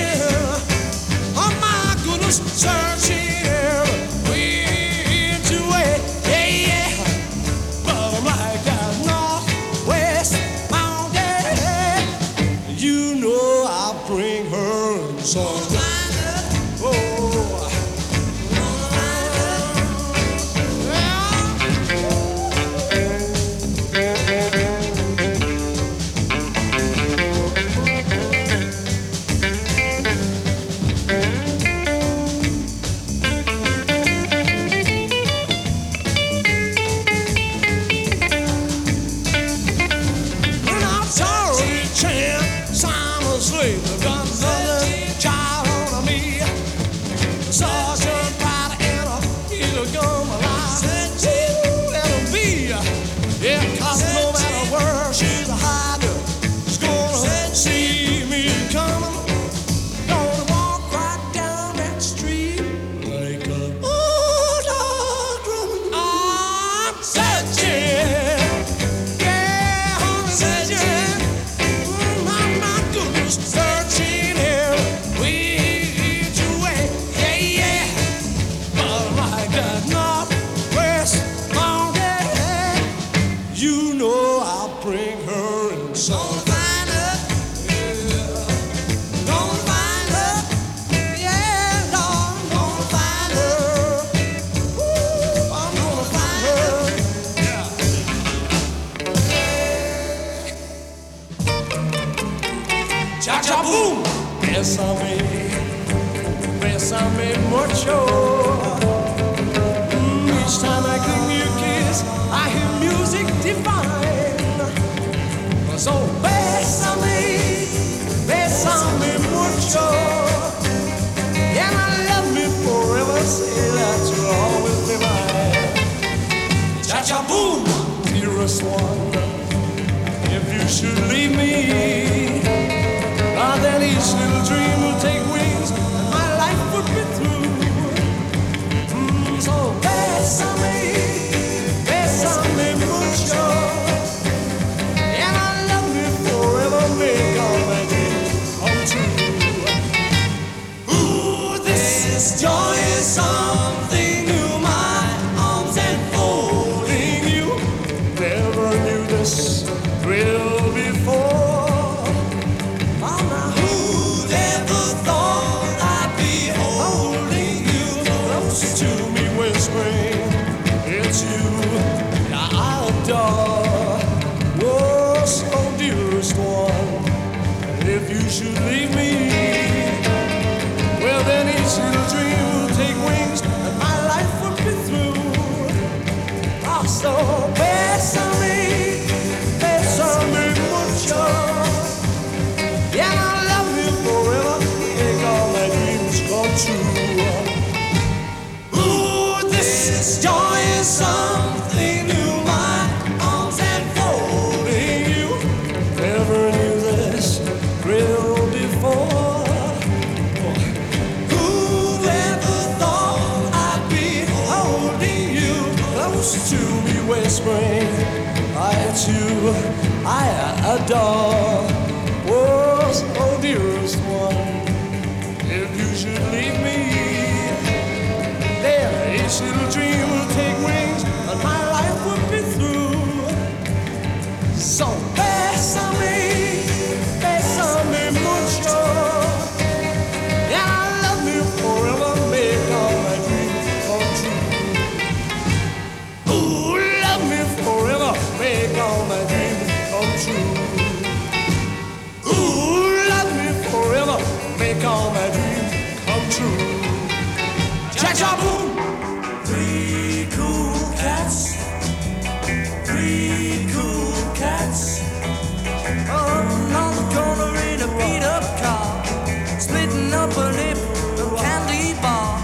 candy 270.35 271.95
bar, 272.03 272.43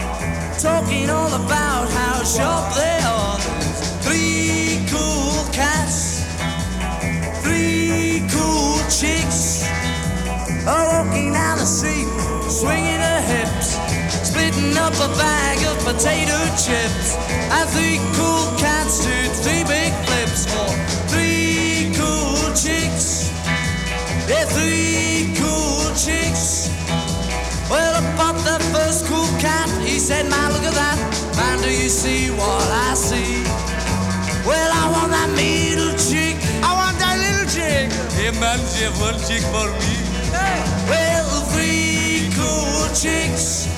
talking 0.61 1.11
all 1.11 1.33
about 1.35 1.91
how 1.91 2.23
sharp 2.23 2.75
they 2.75 3.01
are. 3.05 3.37
Three 4.07 4.87
cool 4.89 5.43
cats, 5.53 6.23
three 7.43 8.23
cool 8.31 8.79
chicks 8.89 9.67
are 10.69 10.87
walking 10.87 11.33
down 11.33 11.59
the 11.59 11.67
street, 11.67 12.07
swinging 12.49 12.99
their 12.99 13.23
hips, 13.23 13.77
splitting 14.23 14.77
up 14.79 14.95
a 14.95 15.09
bag 15.19 15.59
of 15.67 15.77
potato 15.83 16.39
chips. 16.55 17.17
And 17.51 17.69
three 17.71 17.99
cool 18.15 18.57
cats 18.57 19.05
do 19.05 19.17
three 19.43 19.65
big 19.65 19.93
flips 20.07 20.47
for 20.47 20.71
three 21.11 21.93
cool 21.97 22.55
chicks. 22.55 23.31
Yeah, 24.29 24.45
three 24.45 24.90
see 32.01 32.31
what 32.31 32.69
I 32.89 32.95
see. 32.95 33.45
Well, 34.49 34.71
I 34.73 34.89
want 34.89 35.13
that 35.13 35.29
middle 35.37 35.93
chick. 36.01 36.41
I 36.65 36.73
want 36.73 36.97
that 36.97 37.17
little 37.21 37.45
chick. 37.45 37.93
Hey, 38.17 38.33
man, 38.41 38.57
she 38.73 38.89
one 39.05 39.21
chick 39.29 39.45
for 39.53 39.69
me. 39.69 39.95
Hey. 40.33 40.65
Well, 40.89 41.29
three 41.53 42.33
cool 42.33 42.89
chicks. 42.97 43.69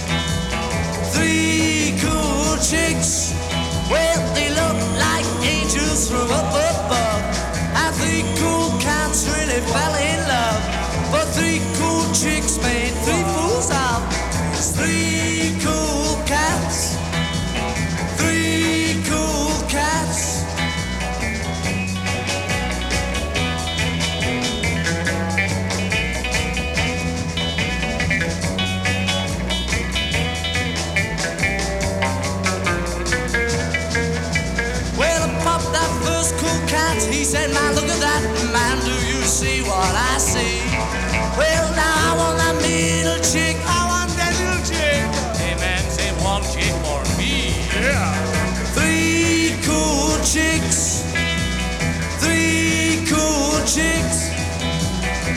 Three 1.11 1.99
cool 1.99 2.55
chicks. 2.63 3.35
Well, 3.91 4.21
they 4.39 4.55
look 4.55 4.79
like 5.03 5.27
angels 5.43 6.07
from 6.07 6.31
up 6.31 6.55
above. 6.55 7.23
I 7.75 7.91
think 7.99 8.23
cool 8.39 8.71
cats 8.79 9.27
really 9.35 9.59
fell 9.67 9.95
in. 9.99 10.12
said, 37.33 37.51
man, 37.55 37.75
look 37.75 37.89
at 37.89 37.97
that 37.97 38.21
man, 38.53 38.77
do 38.85 38.93
you 39.09 39.25
see 39.25 39.63
what 39.63 39.95
I 39.97 40.19
see? 40.21 40.61
Well, 41.41 41.65
now 41.73 41.97
I 42.05 42.13
want 42.21 42.37
that 42.37 42.61
middle 42.61 43.17
chick, 43.25 43.57
I 43.65 43.89
want 43.89 44.13
that 44.21 44.37
little 44.37 44.61
chick. 44.69 45.01
Hey, 45.41 45.57
man, 45.57 45.81
say 45.89 46.13
one 46.21 46.45
chick 46.53 46.69
for 46.85 47.01
me. 47.17 47.57
Yeah. 47.73 48.13
Three 48.77 49.57
cool 49.65 50.13
chicks, 50.29 51.09
three 52.21 53.01
cool 53.09 53.57
chicks. 53.65 54.29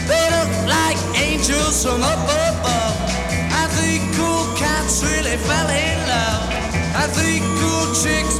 They 0.04 0.26
look 0.36 0.52
like 0.68 1.00
angels 1.16 1.80
from 1.80 2.04
up 2.04 2.28
above. 2.28 2.96
I 3.56 3.72
think 3.80 4.04
cool 4.20 4.52
cats 4.60 5.00
really 5.00 5.39
fell 5.48 5.70
in 5.72 5.98
love. 6.12 6.43
I 6.91 7.08
think 7.08 7.39
cool 7.56 7.88
chicks. 7.96 8.34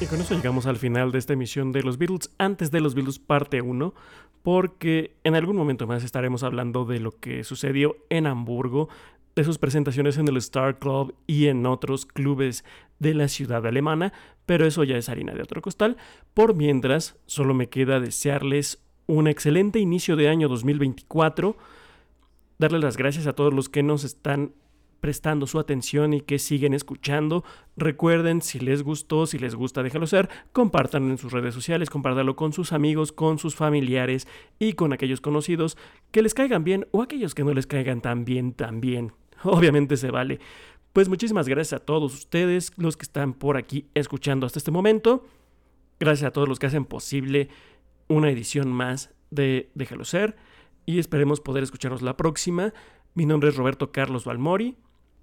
Y 0.00 0.06
con 0.06 0.18
eso 0.18 0.34
llegamos 0.34 0.64
al 0.64 0.78
final 0.78 1.12
de 1.12 1.18
esta 1.18 1.34
emisión 1.34 1.72
de 1.72 1.82
los 1.82 1.98
Beatles, 1.98 2.30
antes 2.38 2.70
de 2.70 2.80
los 2.80 2.94
Beatles 2.94 3.18
parte 3.18 3.60
1, 3.60 3.92
porque 4.42 5.14
en 5.24 5.34
algún 5.34 5.56
momento 5.56 5.86
más 5.86 6.02
estaremos 6.04 6.42
hablando 6.42 6.86
de 6.86 7.00
lo 7.00 7.12
que 7.12 7.44
sucedió 7.44 7.96
en 8.08 8.26
Hamburgo, 8.26 8.88
de 9.36 9.44
sus 9.44 9.58
presentaciones 9.58 10.16
en 10.16 10.26
el 10.26 10.38
Star 10.38 10.78
Club 10.78 11.14
y 11.26 11.48
en 11.48 11.66
otros 11.66 12.06
clubes 12.06 12.64
de 12.98 13.12
la 13.12 13.28
ciudad 13.28 13.66
alemana, 13.66 14.14
pero 14.46 14.66
eso 14.66 14.84
ya 14.84 14.96
es 14.96 15.10
harina 15.10 15.34
de 15.34 15.42
otro 15.42 15.60
costal. 15.60 15.98
Por 16.32 16.54
mientras, 16.54 17.16
solo 17.26 17.52
me 17.52 17.68
queda 17.68 18.00
desearles 18.00 18.82
un 19.06 19.28
excelente 19.28 19.80
inicio 19.80 20.16
de 20.16 20.30
año 20.30 20.48
2024, 20.48 21.58
darles 22.58 22.82
las 22.82 22.96
gracias 22.96 23.26
a 23.26 23.34
todos 23.34 23.52
los 23.52 23.68
que 23.68 23.82
nos 23.82 24.04
están 24.04 24.52
prestando 25.00 25.46
su 25.46 25.58
atención 25.58 26.12
y 26.12 26.20
que 26.20 26.38
siguen 26.38 26.74
escuchando. 26.74 27.44
Recuerden, 27.76 28.42
si 28.42 28.60
les 28.60 28.82
gustó, 28.82 29.26
si 29.26 29.38
les 29.38 29.54
gusta, 29.54 29.82
déjalo 29.82 30.06
ser, 30.06 30.28
compártanlo 30.52 31.10
en 31.10 31.18
sus 31.18 31.32
redes 31.32 31.54
sociales, 31.54 31.90
compártanlo 31.90 32.36
con 32.36 32.52
sus 32.52 32.72
amigos, 32.72 33.12
con 33.12 33.38
sus 33.38 33.54
familiares 33.54 34.28
y 34.58 34.74
con 34.74 34.92
aquellos 34.92 35.20
conocidos 35.20 35.76
que 36.10 36.22
les 36.22 36.34
caigan 36.34 36.64
bien 36.64 36.86
o 36.90 37.02
aquellos 37.02 37.34
que 37.34 37.44
no 37.44 37.52
les 37.54 37.66
caigan 37.66 38.00
tan 38.00 38.24
bien 38.24 38.52
también. 38.52 39.12
Obviamente 39.44 39.96
se 39.96 40.10
vale. 40.10 40.40
Pues 40.92 41.08
muchísimas 41.08 41.48
gracias 41.48 41.80
a 41.80 41.84
todos 41.84 42.14
ustedes, 42.14 42.72
los 42.76 42.96
que 42.96 43.04
están 43.04 43.32
por 43.32 43.56
aquí 43.56 43.86
escuchando 43.94 44.46
hasta 44.46 44.58
este 44.58 44.70
momento. 44.70 45.24
Gracias 46.00 46.28
a 46.28 46.32
todos 46.32 46.48
los 46.48 46.58
que 46.58 46.66
hacen 46.66 46.84
posible 46.84 47.48
una 48.08 48.30
edición 48.30 48.72
más 48.72 49.10
de 49.30 49.70
Déjalo 49.74 50.04
ser 50.04 50.36
y 50.86 50.98
esperemos 50.98 51.40
poder 51.40 51.62
escucharnos 51.62 52.02
la 52.02 52.16
próxima. 52.16 52.72
Mi 53.14 53.26
nombre 53.26 53.50
es 53.50 53.56
Roberto 53.56 53.92
Carlos 53.92 54.24
Balmori. 54.24 54.76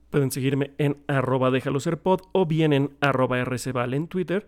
Pueden 0.09 0.31
seguirme 0.31 0.71
en 0.77 1.03
arroba 1.07 1.51
déjalo 1.51 1.79
ser 1.79 2.01
pod 2.01 2.21
o 2.31 2.45
bien 2.45 2.73
en 2.73 2.95
arroba 3.01 3.39
en 3.39 4.07
Twitter. 4.07 4.47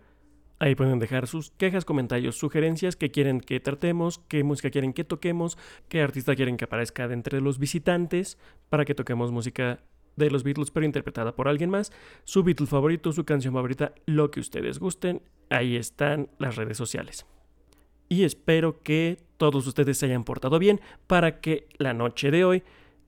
Ahí 0.58 0.74
pueden 0.74 0.98
dejar 0.98 1.26
sus 1.26 1.50
quejas, 1.52 1.86
comentarios, 1.86 2.36
sugerencias, 2.36 2.94
que 2.94 3.10
quieren 3.10 3.40
que 3.40 3.60
tratemos, 3.60 4.18
qué 4.28 4.44
música 4.44 4.70
quieren 4.70 4.92
que 4.92 5.04
toquemos, 5.04 5.56
qué 5.88 6.02
artista 6.02 6.36
quieren 6.36 6.58
que 6.58 6.66
aparezca 6.66 7.08
de 7.08 7.14
entre 7.14 7.40
los 7.40 7.58
visitantes 7.58 8.38
para 8.68 8.84
que 8.84 8.94
toquemos 8.94 9.32
música 9.32 9.80
de 10.16 10.30
los 10.30 10.44
Beatles 10.44 10.70
pero 10.70 10.84
interpretada 10.84 11.34
por 11.34 11.48
alguien 11.48 11.70
más, 11.70 11.92
su 12.24 12.42
Beatle 12.42 12.66
favorito, 12.66 13.12
su 13.12 13.24
canción 13.24 13.54
favorita, 13.54 13.94
lo 14.06 14.30
que 14.30 14.40
ustedes 14.40 14.78
gusten. 14.78 15.22
Ahí 15.48 15.76
están 15.76 16.28
las 16.38 16.56
redes 16.56 16.76
sociales. 16.76 17.26
Y 18.08 18.24
espero 18.24 18.82
que 18.82 19.18
todos 19.38 19.66
ustedes 19.66 19.98
se 19.98 20.06
hayan 20.06 20.24
portado 20.24 20.58
bien 20.58 20.80
para 21.06 21.40
que 21.40 21.68
la 21.78 21.94
noche 21.94 22.30
de 22.30 22.44
hoy 22.44 22.62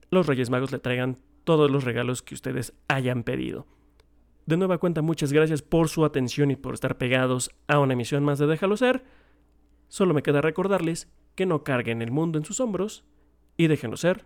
los 0.09 0.25
Reyes 0.25 0.49
Magos 0.49 0.71
le 0.71 0.79
traigan 0.79 1.17
todos 1.43 1.69
los 1.69 1.83
regalos 1.83 2.21
que 2.21 2.35
ustedes 2.35 2.73
hayan 2.87 3.23
pedido. 3.23 3.67
De 4.45 4.57
nueva 4.57 4.77
cuenta, 4.77 5.01
muchas 5.01 5.31
gracias 5.31 5.61
por 5.61 5.87
su 5.87 6.03
atención 6.03 6.51
y 6.51 6.55
por 6.55 6.73
estar 6.73 6.97
pegados 6.97 7.51
a 7.67 7.79
una 7.79 7.93
emisión 7.93 8.23
más 8.23 8.39
de 8.39 8.47
Déjalo 8.47 8.75
Ser. 8.75 9.03
Solo 9.87 10.13
me 10.13 10.23
queda 10.23 10.41
recordarles 10.41 11.07
que 11.35 11.45
no 11.45 11.63
carguen 11.63 12.01
el 12.01 12.11
mundo 12.11 12.37
en 12.37 12.45
sus 12.45 12.59
hombros 12.59 13.05
y 13.57 13.67
déjenlo 13.67 13.97
ser. 13.97 14.25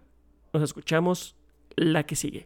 Nos 0.53 0.63
escuchamos 0.63 1.36
la 1.76 2.05
que 2.05 2.15
sigue. 2.15 2.45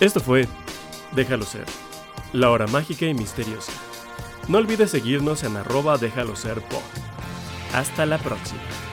Esto 0.00 0.20
fue 0.20 0.46
Déjalo 1.14 1.44
Ser, 1.44 1.66
la 2.32 2.50
hora 2.50 2.66
mágica 2.68 3.06
y 3.06 3.14
misteriosa. 3.14 3.72
No 4.48 4.58
olvides 4.58 4.90
seguirnos 4.90 5.42
en 5.44 5.56
arroba 5.56 5.98
déjalo 5.98 6.36
ser 6.36 6.60
pod. 6.62 6.78
Hasta 7.74 8.06
la 8.06 8.18
próxima. 8.18 8.87